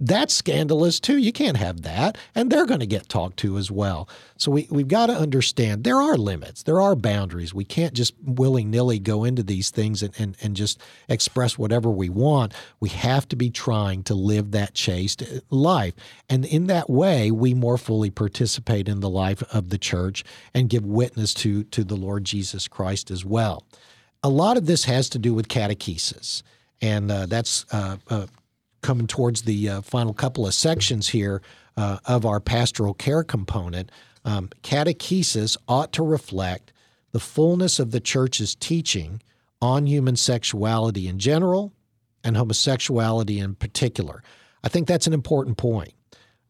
that's 0.00 0.34
scandalous 0.34 0.98
too. 0.98 1.16
You 1.16 1.32
can't 1.32 1.56
have 1.56 1.82
that. 1.82 2.18
And 2.34 2.50
they're 2.50 2.66
going 2.66 2.80
to 2.80 2.86
get 2.86 3.08
talked 3.08 3.36
to 3.38 3.56
as 3.56 3.70
well. 3.70 4.08
So 4.36 4.50
we, 4.50 4.66
we've 4.70 4.88
got 4.88 5.06
to 5.06 5.12
understand 5.12 5.84
there 5.84 6.00
are 6.00 6.16
limits, 6.16 6.64
there 6.64 6.80
are 6.80 6.96
boundaries. 6.96 7.54
We 7.54 7.64
can't 7.64 7.94
just 7.94 8.14
willy 8.22 8.64
nilly 8.64 8.98
go 8.98 9.24
into 9.24 9.42
these 9.42 9.70
things 9.70 10.02
and, 10.02 10.12
and, 10.18 10.36
and 10.42 10.56
just 10.56 10.80
express 11.08 11.56
whatever 11.56 11.90
we 11.90 12.08
want. 12.08 12.52
We 12.80 12.88
have 12.90 13.28
to 13.28 13.36
be 13.36 13.50
trying 13.50 14.02
to 14.04 14.14
live 14.14 14.50
that 14.50 14.74
chaste 14.74 15.22
life. 15.50 15.94
And 16.28 16.44
in 16.44 16.66
that 16.66 16.90
way, 16.90 17.30
we 17.30 17.54
more 17.54 17.78
fully 17.78 18.10
participate 18.10 18.88
in 18.88 19.00
the 19.00 19.10
life 19.10 19.42
of 19.54 19.68
the 19.68 19.78
church 19.78 20.24
and 20.52 20.68
give 20.68 20.84
witness 20.84 21.32
to, 21.34 21.62
to 21.64 21.84
the 21.84 21.96
Lord 21.96 22.24
Jesus 22.24 22.66
Christ 22.66 23.10
as 23.10 23.24
well. 23.24 23.64
A 24.22 24.28
lot 24.28 24.56
of 24.56 24.66
this 24.66 24.84
has 24.84 25.08
to 25.10 25.18
do 25.18 25.32
with 25.32 25.48
catechesis. 25.48 26.42
And 26.82 27.10
uh, 27.10 27.26
that's 27.26 27.64
uh, 27.72 27.96
uh, 28.08 28.26
coming 28.86 29.08
towards 29.08 29.42
the 29.42 29.68
uh, 29.68 29.80
final 29.80 30.14
couple 30.14 30.46
of 30.46 30.54
sections 30.54 31.08
here 31.08 31.42
uh, 31.76 31.98
of 32.04 32.24
our 32.24 32.38
pastoral 32.38 32.94
care 32.94 33.24
component, 33.24 33.90
um, 34.24 34.48
catechesis 34.62 35.56
ought 35.66 35.92
to 35.92 36.04
reflect 36.04 36.72
the 37.10 37.18
fullness 37.18 37.80
of 37.80 37.90
the 37.90 37.98
church's 37.98 38.54
teaching 38.54 39.20
on 39.60 39.88
human 39.88 40.14
sexuality 40.14 41.08
in 41.08 41.18
general 41.18 41.72
and 42.22 42.36
homosexuality 42.36 43.40
in 43.40 43.56
particular. 43.56 44.22
I 44.62 44.68
think 44.68 44.86
that's 44.86 45.08
an 45.08 45.12
important 45.12 45.56
point. 45.56 45.92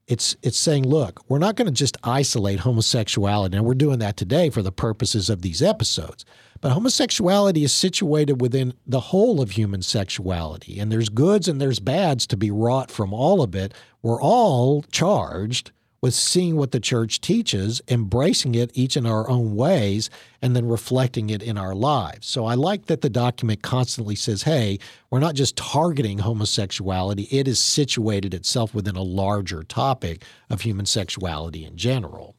It's 0.06 0.36
it's 0.42 0.58
saying, 0.58 0.86
look, 0.86 1.24
we're 1.30 1.38
not 1.38 1.56
going 1.56 1.66
to 1.66 1.72
just 1.72 1.96
isolate 2.04 2.60
homosexuality, 2.60 3.56
and 3.56 3.64
we're 3.64 3.74
doing 3.74 3.98
that 4.00 4.18
today 4.18 4.50
for 4.50 4.60
the 4.60 4.70
purposes 4.70 5.30
of 5.30 5.40
these 5.40 5.62
episodes. 5.62 6.26
But 6.60 6.72
homosexuality 6.72 7.64
is 7.64 7.72
situated 7.72 8.40
within 8.40 8.74
the 8.86 9.00
whole 9.00 9.40
of 9.40 9.52
human 9.52 9.82
sexuality, 9.82 10.78
and 10.78 10.90
there's 10.90 11.08
goods 11.08 11.48
and 11.48 11.60
there's 11.60 11.80
bads 11.80 12.26
to 12.28 12.36
be 12.36 12.50
wrought 12.50 12.90
from 12.90 13.12
all 13.12 13.42
of 13.42 13.54
it. 13.54 13.74
We're 14.02 14.20
all 14.20 14.82
charged 14.90 15.72
with 16.02 16.14
seeing 16.14 16.56
what 16.56 16.72
the 16.72 16.80
church 16.80 17.20
teaches, 17.20 17.80
embracing 17.88 18.54
it 18.54 18.70
each 18.74 18.96
in 18.96 19.06
our 19.06 19.28
own 19.28 19.56
ways, 19.56 20.10
and 20.42 20.54
then 20.54 20.66
reflecting 20.66 21.30
it 21.30 21.42
in 21.42 21.58
our 21.58 21.74
lives. 21.74 22.26
So 22.26 22.46
I 22.46 22.54
like 22.54 22.86
that 22.86 23.00
the 23.00 23.10
document 23.10 23.62
constantly 23.62 24.14
says, 24.14 24.42
hey, 24.42 24.78
we're 25.10 25.20
not 25.20 25.34
just 25.34 25.56
targeting 25.56 26.18
homosexuality, 26.18 27.24
it 27.30 27.48
is 27.48 27.58
situated 27.58 28.34
itself 28.34 28.74
within 28.74 28.94
a 28.94 29.02
larger 29.02 29.62
topic 29.62 30.22
of 30.50 30.60
human 30.60 30.86
sexuality 30.86 31.64
in 31.64 31.76
general. 31.76 32.36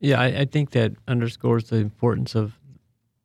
Yeah, 0.00 0.20
I, 0.20 0.26
I 0.26 0.44
think 0.44 0.72
that 0.72 0.92
underscores 1.08 1.70
the 1.70 1.76
importance 1.76 2.34
of 2.34 2.58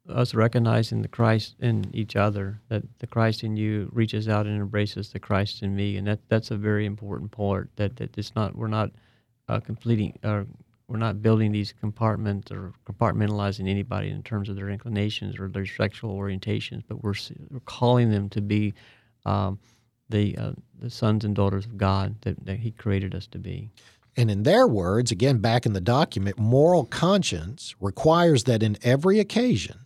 us 0.10 0.34
recognizing 0.34 1.02
the 1.02 1.08
Christ 1.08 1.56
in 1.60 1.90
each 1.94 2.16
other, 2.16 2.60
that 2.70 2.84
the 3.00 3.08
Christ 3.08 3.44
in 3.44 3.56
you 3.56 3.90
reaches 3.94 4.28
out 4.28 4.46
and 4.46 4.60
embraces 4.60 5.10
the 5.10 5.20
Christ 5.20 5.62
in 5.62 5.76
me, 5.76 5.98
and 5.98 6.08
that 6.08 6.20
that's 6.28 6.52
a 6.52 6.58
very 6.58 6.86
important 6.86 7.32
part. 7.32 7.70
That 7.76 7.96
that 7.98 8.18
it's 8.18 8.36
not 8.36 8.56
we're 8.56 8.68
not 8.68 8.92
uh, 9.48 9.60
completing 9.60 10.18
uh, 10.24 10.44
we're 10.88 10.98
not 10.98 11.22
building 11.22 11.52
these 11.52 11.72
compartments 11.72 12.52
or 12.52 12.74
compartmentalizing 12.86 13.70
anybody 13.70 14.10
in 14.10 14.24
terms 14.24 14.50
of 14.50 14.56
their 14.56 14.70
inclinations 14.70 15.40
or 15.40 15.48
their 15.48 15.66
sexual 15.66 16.18
orientations, 16.18 16.84
but 16.86 17.02
we're, 17.02 17.14
we're 17.50 17.62
calling 17.62 18.12
them 18.12 18.28
to 18.30 18.42
be 18.42 18.74
um, 19.26 19.58
the 20.10 20.36
uh, 20.38 20.52
the 20.80 20.90
sons 20.90 21.24
and 21.24 21.36
daughters 21.36 21.66
of 21.66 21.78
God 21.78 22.16
that, 22.22 22.44
that 22.46 22.60
He 22.60 22.72
created 22.72 23.16
us 23.16 23.28
to 23.28 23.40
be. 23.40 23.70
And 24.18 24.30
in 24.30 24.44
their 24.44 24.68
words, 24.68 25.12
again 25.12 25.38
back 25.38 25.66
in 25.66 25.74
the 25.74 25.80
document, 25.80 26.38
moral 26.38 26.86
conscience 26.86 27.76
requires 27.80 28.44
that 28.46 28.64
in 28.64 28.78
every 28.82 29.20
occasion 29.20 29.86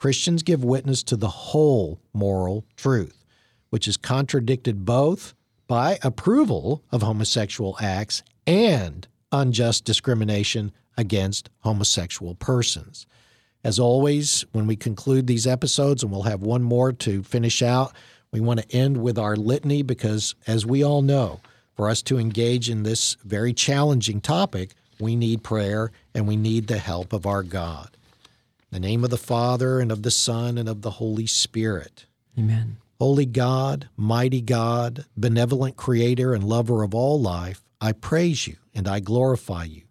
Christians 0.00 0.42
give 0.42 0.64
witness 0.64 1.02
to 1.04 1.16
the 1.16 1.28
whole 1.28 2.00
moral 2.14 2.64
truth, 2.74 3.26
which 3.68 3.86
is 3.86 3.98
contradicted 3.98 4.86
both 4.86 5.34
by 5.68 5.98
approval 6.02 6.82
of 6.90 7.02
homosexual 7.02 7.76
acts 7.82 8.22
and 8.46 9.06
unjust 9.30 9.84
discrimination 9.84 10.72
against 10.96 11.50
homosexual 11.60 12.34
persons. 12.34 13.06
As 13.62 13.78
always, 13.78 14.46
when 14.52 14.66
we 14.66 14.74
conclude 14.74 15.26
these 15.26 15.46
episodes, 15.46 16.02
and 16.02 16.10
we'll 16.10 16.22
have 16.22 16.40
one 16.40 16.62
more 16.62 16.92
to 16.94 17.22
finish 17.22 17.62
out, 17.62 17.92
we 18.32 18.40
want 18.40 18.60
to 18.60 18.74
end 18.74 19.02
with 19.02 19.18
our 19.18 19.36
litany 19.36 19.82
because, 19.82 20.34
as 20.46 20.64
we 20.64 20.82
all 20.82 21.02
know, 21.02 21.40
for 21.76 21.90
us 21.90 22.00
to 22.02 22.18
engage 22.18 22.70
in 22.70 22.84
this 22.84 23.18
very 23.24 23.52
challenging 23.52 24.22
topic, 24.22 24.70
we 24.98 25.14
need 25.14 25.42
prayer 25.42 25.92
and 26.14 26.26
we 26.26 26.36
need 26.36 26.68
the 26.68 26.78
help 26.78 27.12
of 27.12 27.26
our 27.26 27.42
God. 27.42 27.98
In 28.72 28.80
the 28.82 28.88
name 28.88 29.02
of 29.02 29.10
the 29.10 29.16
Father, 29.16 29.80
and 29.80 29.90
of 29.90 30.04
the 30.04 30.12
Son, 30.12 30.56
and 30.56 30.68
of 30.68 30.82
the 30.82 30.92
Holy 30.92 31.26
Spirit. 31.26 32.06
Amen. 32.38 32.76
Holy 33.00 33.26
God, 33.26 33.88
mighty 33.96 34.40
God, 34.40 35.06
benevolent 35.16 35.76
Creator 35.76 36.34
and 36.34 36.44
lover 36.44 36.84
of 36.84 36.94
all 36.94 37.20
life, 37.20 37.64
I 37.80 37.92
praise 37.92 38.46
you 38.46 38.56
and 38.74 38.86
I 38.86 39.00
glorify 39.00 39.64
you. 39.64 39.82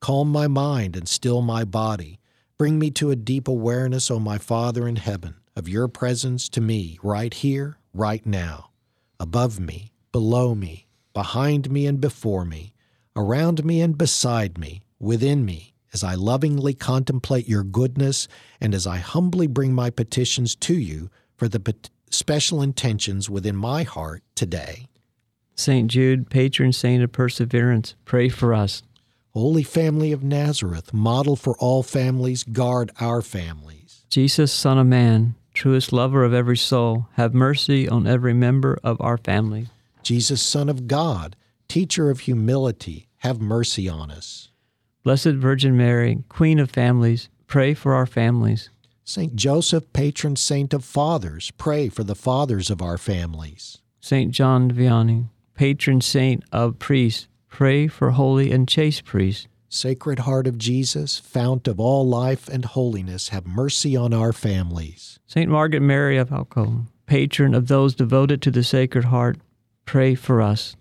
Calm 0.00 0.30
my 0.30 0.48
mind 0.48 0.96
and 0.96 1.08
still 1.08 1.42
my 1.42 1.64
body. 1.64 2.18
Bring 2.58 2.78
me 2.78 2.90
to 2.92 3.10
a 3.10 3.16
deep 3.16 3.46
awareness, 3.46 4.10
O 4.10 4.18
my 4.18 4.38
Father 4.38 4.88
in 4.88 4.96
heaven, 4.96 5.36
of 5.54 5.68
your 5.68 5.86
presence 5.88 6.48
to 6.48 6.60
me 6.60 6.98
right 7.02 7.34
here, 7.34 7.76
right 7.92 8.24
now, 8.26 8.70
above 9.20 9.60
me, 9.60 9.92
below 10.10 10.54
me, 10.54 10.86
behind 11.12 11.70
me 11.70 11.86
and 11.86 12.00
before 12.00 12.44
me, 12.44 12.72
around 13.14 13.64
me 13.64 13.80
and 13.80 13.96
beside 13.96 14.58
me, 14.58 14.82
within 14.98 15.44
me, 15.44 15.73
as 15.94 16.04
I 16.04 16.14
lovingly 16.16 16.74
contemplate 16.74 17.48
your 17.48 17.62
goodness 17.62 18.28
and 18.60 18.74
as 18.74 18.86
I 18.86 18.98
humbly 18.98 19.46
bring 19.46 19.72
my 19.72 19.88
petitions 19.88 20.56
to 20.56 20.74
you 20.74 21.08
for 21.36 21.48
the 21.48 21.74
special 22.10 22.60
intentions 22.60 23.30
within 23.30 23.56
my 23.56 23.84
heart 23.84 24.22
today. 24.34 24.88
St. 25.54 25.88
Jude, 25.88 26.28
patron 26.28 26.72
saint 26.72 27.02
of 27.02 27.12
perseverance, 27.12 27.94
pray 28.04 28.28
for 28.28 28.52
us. 28.52 28.82
Holy 29.32 29.62
Family 29.62 30.12
of 30.12 30.22
Nazareth, 30.22 30.92
model 30.92 31.36
for 31.36 31.56
all 31.58 31.82
families, 31.82 32.42
guard 32.44 32.90
our 33.00 33.22
families. 33.22 34.04
Jesus, 34.08 34.52
Son 34.52 34.78
of 34.78 34.86
Man, 34.86 35.34
truest 35.54 35.92
lover 35.92 36.24
of 36.24 36.34
every 36.34 36.56
soul, 36.56 37.08
have 37.14 37.34
mercy 37.34 37.88
on 37.88 38.06
every 38.06 38.34
member 38.34 38.78
of 38.82 39.00
our 39.00 39.16
family. 39.16 39.68
Jesus, 40.02 40.42
Son 40.42 40.68
of 40.68 40.86
God, 40.86 41.36
teacher 41.68 42.10
of 42.10 42.20
humility, 42.20 43.08
have 43.18 43.40
mercy 43.40 43.88
on 43.88 44.10
us. 44.10 44.50
Blessed 45.04 45.34
Virgin 45.34 45.76
Mary, 45.76 46.24
Queen 46.30 46.58
of 46.58 46.70
families, 46.70 47.28
pray 47.46 47.74
for 47.74 47.92
our 47.92 48.06
families. 48.06 48.70
Saint 49.04 49.36
Joseph, 49.36 49.92
patron 49.92 50.34
saint 50.34 50.72
of 50.72 50.82
fathers, 50.82 51.50
pray 51.58 51.90
for 51.90 52.02
the 52.02 52.14
fathers 52.14 52.70
of 52.70 52.80
our 52.80 52.96
families. 52.96 53.82
Saint 54.00 54.32
John 54.32 54.70
Vianney, 54.70 55.28
patron 55.54 56.00
saint 56.00 56.42
of 56.50 56.78
priests, 56.78 57.28
pray 57.50 57.86
for 57.86 58.12
holy 58.12 58.50
and 58.50 58.66
chaste 58.66 59.04
priests. 59.04 59.46
Sacred 59.68 60.20
Heart 60.20 60.46
of 60.46 60.56
Jesus, 60.56 61.18
fount 61.18 61.68
of 61.68 61.78
all 61.78 62.08
life 62.08 62.48
and 62.48 62.64
holiness, 62.64 63.28
have 63.28 63.46
mercy 63.46 63.94
on 63.94 64.14
our 64.14 64.32
families. 64.32 65.18
Saint 65.26 65.50
Margaret 65.50 65.82
Mary 65.82 66.16
of 66.16 66.30
Alacoque, 66.30 66.86
patron 67.04 67.54
of 67.54 67.68
those 67.68 67.94
devoted 67.94 68.40
to 68.40 68.50
the 68.50 68.64
Sacred 68.64 69.04
Heart, 69.04 69.36
pray 69.84 70.14
for 70.14 70.40
us. 70.40 70.76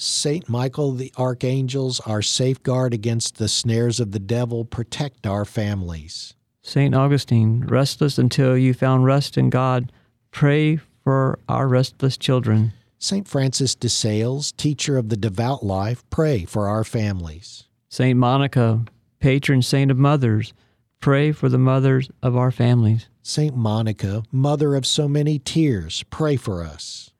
Saint 0.00 0.48
Michael 0.48 0.92
the 0.92 1.12
Archangels, 1.18 1.98
our 2.06 2.22
safeguard 2.22 2.94
against 2.94 3.38
the 3.38 3.48
snares 3.48 3.98
of 3.98 4.12
the 4.12 4.20
devil, 4.20 4.64
protect 4.64 5.26
our 5.26 5.44
families. 5.44 6.34
St. 6.62 6.94
Augustine, 6.94 7.64
restless 7.66 8.16
until 8.16 8.56
you 8.56 8.74
found 8.74 9.04
rest 9.04 9.36
in 9.36 9.50
God, 9.50 9.90
pray 10.30 10.76
for 10.76 11.40
our 11.48 11.66
restless 11.66 12.16
children. 12.16 12.72
St. 13.00 13.26
Francis 13.26 13.74
de 13.74 13.88
Sales, 13.88 14.52
teacher 14.52 14.96
of 14.98 15.08
the 15.08 15.16
devout 15.16 15.64
life, 15.64 16.04
pray 16.10 16.44
for 16.44 16.68
our 16.68 16.84
families. 16.84 17.64
St. 17.88 18.16
Monica, 18.16 18.84
patron 19.18 19.62
saint 19.62 19.90
of 19.90 19.98
mothers, 19.98 20.52
pray 21.00 21.32
for 21.32 21.48
the 21.48 21.58
mothers 21.58 22.08
of 22.22 22.36
our 22.36 22.52
families. 22.52 23.08
St. 23.22 23.56
Monica, 23.56 24.22
mother 24.30 24.76
of 24.76 24.86
so 24.86 25.08
many 25.08 25.40
tears, 25.40 26.04
pray 26.04 26.36
for 26.36 26.62
us. 26.62 27.10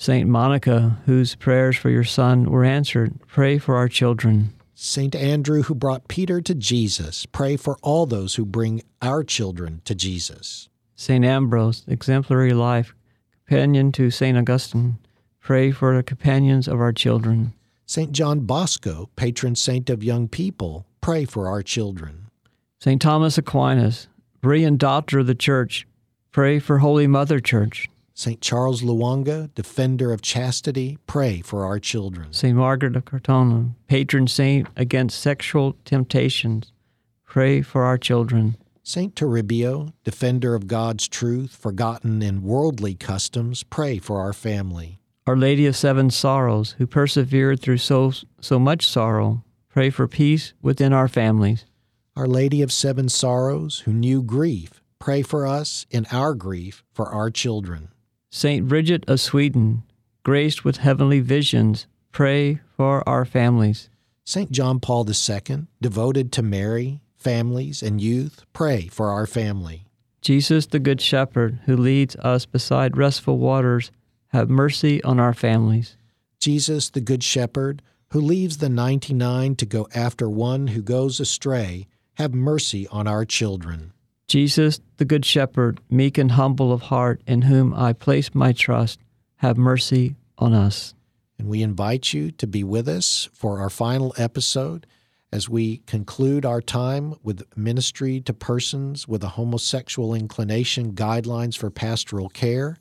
St. 0.00 0.26
Monica, 0.26 0.98
whose 1.04 1.34
prayers 1.34 1.76
for 1.76 1.90
your 1.90 2.04
son 2.04 2.50
were 2.50 2.64
answered, 2.64 3.20
pray 3.26 3.58
for 3.58 3.76
our 3.76 3.86
children. 3.86 4.54
St. 4.74 5.14
Andrew, 5.14 5.64
who 5.64 5.74
brought 5.74 6.08
Peter 6.08 6.40
to 6.40 6.54
Jesus, 6.54 7.26
pray 7.26 7.58
for 7.58 7.76
all 7.82 8.06
those 8.06 8.36
who 8.36 8.46
bring 8.46 8.80
our 9.02 9.22
children 9.22 9.82
to 9.84 9.94
Jesus. 9.94 10.70
St. 10.96 11.22
Ambrose, 11.22 11.84
exemplary 11.86 12.54
life, 12.54 12.94
companion 13.46 13.92
to 13.92 14.10
St. 14.10 14.38
Augustine, 14.38 14.96
pray 15.38 15.70
for 15.70 15.94
the 15.94 16.02
companions 16.02 16.66
of 16.66 16.80
our 16.80 16.94
children. 16.94 17.52
St. 17.84 18.10
John 18.10 18.40
Bosco, 18.40 19.10
patron 19.16 19.54
saint 19.54 19.90
of 19.90 20.02
young 20.02 20.28
people, 20.28 20.86
pray 21.02 21.26
for 21.26 21.46
our 21.46 21.62
children. 21.62 22.30
St. 22.80 23.02
Thomas 23.02 23.36
Aquinas, 23.36 24.08
brilliant 24.40 24.78
doctor 24.78 25.18
of 25.18 25.26
the 25.26 25.34
Church, 25.34 25.86
pray 26.32 26.58
for 26.58 26.78
Holy 26.78 27.06
Mother 27.06 27.38
Church. 27.38 27.90
St. 28.20 28.42
Charles 28.42 28.82
Lwanga, 28.82 29.48
defender 29.54 30.12
of 30.12 30.20
chastity, 30.20 30.98
pray 31.06 31.40
for 31.40 31.64
our 31.64 31.78
children. 31.78 32.30
St. 32.34 32.54
Margaret 32.54 32.94
of 32.94 33.06
Cortona, 33.06 33.70
patron 33.86 34.26
saint 34.26 34.68
against 34.76 35.18
sexual 35.18 35.74
temptations, 35.86 36.70
pray 37.24 37.62
for 37.62 37.84
our 37.84 37.96
children. 37.96 38.58
St. 38.82 39.14
Toribio, 39.14 39.94
defender 40.04 40.54
of 40.54 40.66
God's 40.66 41.08
truth, 41.08 41.56
forgotten 41.56 42.20
in 42.20 42.42
worldly 42.42 42.94
customs, 42.94 43.62
pray 43.62 43.96
for 43.96 44.20
our 44.20 44.34
family. 44.34 45.00
Our 45.26 45.38
Lady 45.38 45.64
of 45.64 45.74
Seven 45.74 46.10
Sorrows, 46.10 46.72
who 46.76 46.86
persevered 46.86 47.62
through 47.62 47.78
so, 47.78 48.12
so 48.38 48.58
much 48.58 48.86
sorrow, 48.86 49.42
pray 49.70 49.88
for 49.88 50.06
peace 50.06 50.52
within 50.60 50.92
our 50.92 51.08
families. 51.08 51.64
Our 52.14 52.26
Lady 52.26 52.60
of 52.60 52.70
Seven 52.70 53.08
Sorrows, 53.08 53.78
who 53.86 53.94
knew 53.94 54.22
grief, 54.22 54.82
pray 54.98 55.22
for 55.22 55.46
us 55.46 55.86
in 55.88 56.06
our 56.12 56.34
grief 56.34 56.84
for 56.92 57.08
our 57.08 57.30
children. 57.30 57.88
Saint 58.32 58.68
Bridget 58.68 59.04
of 59.08 59.18
Sweden, 59.18 59.82
graced 60.22 60.64
with 60.64 60.76
heavenly 60.76 61.18
visions, 61.18 61.88
pray 62.12 62.60
for 62.76 63.06
our 63.08 63.24
families. 63.24 63.90
Saint 64.24 64.52
John 64.52 64.78
Paul 64.78 65.04
II, 65.08 65.66
devoted 65.80 66.30
to 66.32 66.42
Mary, 66.42 67.00
families, 67.16 67.82
and 67.82 68.00
youth, 68.00 68.44
pray 68.52 68.86
for 68.86 69.08
our 69.10 69.26
family. 69.26 69.86
Jesus, 70.20 70.66
the 70.66 70.78
Good 70.78 71.00
Shepherd, 71.00 71.58
who 71.66 71.76
leads 71.76 72.14
us 72.16 72.46
beside 72.46 72.96
restful 72.96 73.38
waters, 73.38 73.90
have 74.28 74.48
mercy 74.48 75.02
on 75.02 75.18
our 75.18 75.34
families. 75.34 75.96
Jesus, 76.38 76.88
the 76.88 77.00
Good 77.00 77.24
Shepherd, 77.24 77.82
who 78.12 78.20
leaves 78.20 78.58
the 78.58 78.68
99 78.68 79.56
to 79.56 79.66
go 79.66 79.88
after 79.92 80.30
one 80.30 80.68
who 80.68 80.82
goes 80.82 81.18
astray, 81.18 81.88
have 82.14 82.32
mercy 82.32 82.86
on 82.88 83.08
our 83.08 83.24
children. 83.24 83.92
Jesus, 84.30 84.80
the 84.98 85.04
Good 85.04 85.24
Shepherd, 85.24 85.80
meek 85.90 86.16
and 86.16 86.30
humble 86.30 86.72
of 86.72 86.82
heart, 86.82 87.20
in 87.26 87.42
whom 87.42 87.74
I 87.74 87.92
place 87.92 88.32
my 88.32 88.52
trust, 88.52 89.00
have 89.38 89.58
mercy 89.58 90.14
on 90.38 90.54
us. 90.54 90.94
And 91.36 91.48
we 91.48 91.64
invite 91.64 92.12
you 92.12 92.30
to 92.30 92.46
be 92.46 92.62
with 92.62 92.88
us 92.88 93.28
for 93.32 93.58
our 93.58 93.68
final 93.68 94.14
episode 94.16 94.86
as 95.32 95.48
we 95.48 95.78
conclude 95.78 96.46
our 96.46 96.60
time 96.60 97.16
with 97.24 97.42
ministry 97.56 98.20
to 98.20 98.32
persons 98.32 99.08
with 99.08 99.24
a 99.24 99.30
homosexual 99.30 100.14
inclination 100.14 100.92
guidelines 100.92 101.58
for 101.58 101.68
pastoral 101.68 102.28
care. 102.28 102.76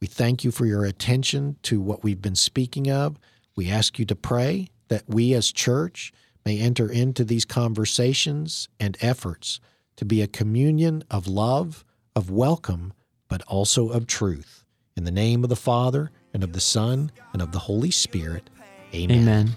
We 0.00 0.06
thank 0.06 0.42
you 0.42 0.50
for 0.50 0.64
your 0.64 0.86
attention 0.86 1.56
to 1.64 1.82
what 1.82 2.02
we've 2.02 2.22
been 2.22 2.34
speaking 2.34 2.90
of. 2.90 3.18
We 3.56 3.68
ask 3.68 3.98
you 3.98 4.06
to 4.06 4.16
pray 4.16 4.68
that 4.88 5.02
we 5.06 5.34
as 5.34 5.52
church 5.52 6.14
may 6.46 6.58
enter 6.58 6.90
into 6.90 7.24
these 7.24 7.44
conversations 7.44 8.70
and 8.80 8.96
efforts 9.02 9.60
to 9.96 10.04
be 10.04 10.22
a 10.22 10.26
communion 10.26 11.04
of 11.10 11.26
love, 11.26 11.84
of 12.16 12.30
welcome, 12.30 12.92
but 13.28 13.42
also 13.42 13.90
of 13.90 14.06
truth. 14.06 14.64
In 14.96 15.04
the 15.04 15.10
name 15.10 15.42
of 15.42 15.50
the 15.50 15.56
Father, 15.56 16.10
and 16.32 16.42
of 16.42 16.52
the 16.52 16.60
Son, 16.60 17.12
and 17.32 17.40
of 17.40 17.52
the 17.52 17.60
Holy 17.60 17.90
Spirit. 17.90 18.50
Amen. 18.92 19.20
Amen. 19.20 19.50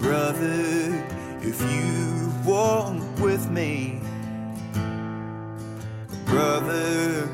Brother, 0.00 1.04
if 1.42 1.60
you 1.60 2.32
walk 2.44 3.18
with 3.18 3.50
me, 3.50 4.00
brother 6.24 7.28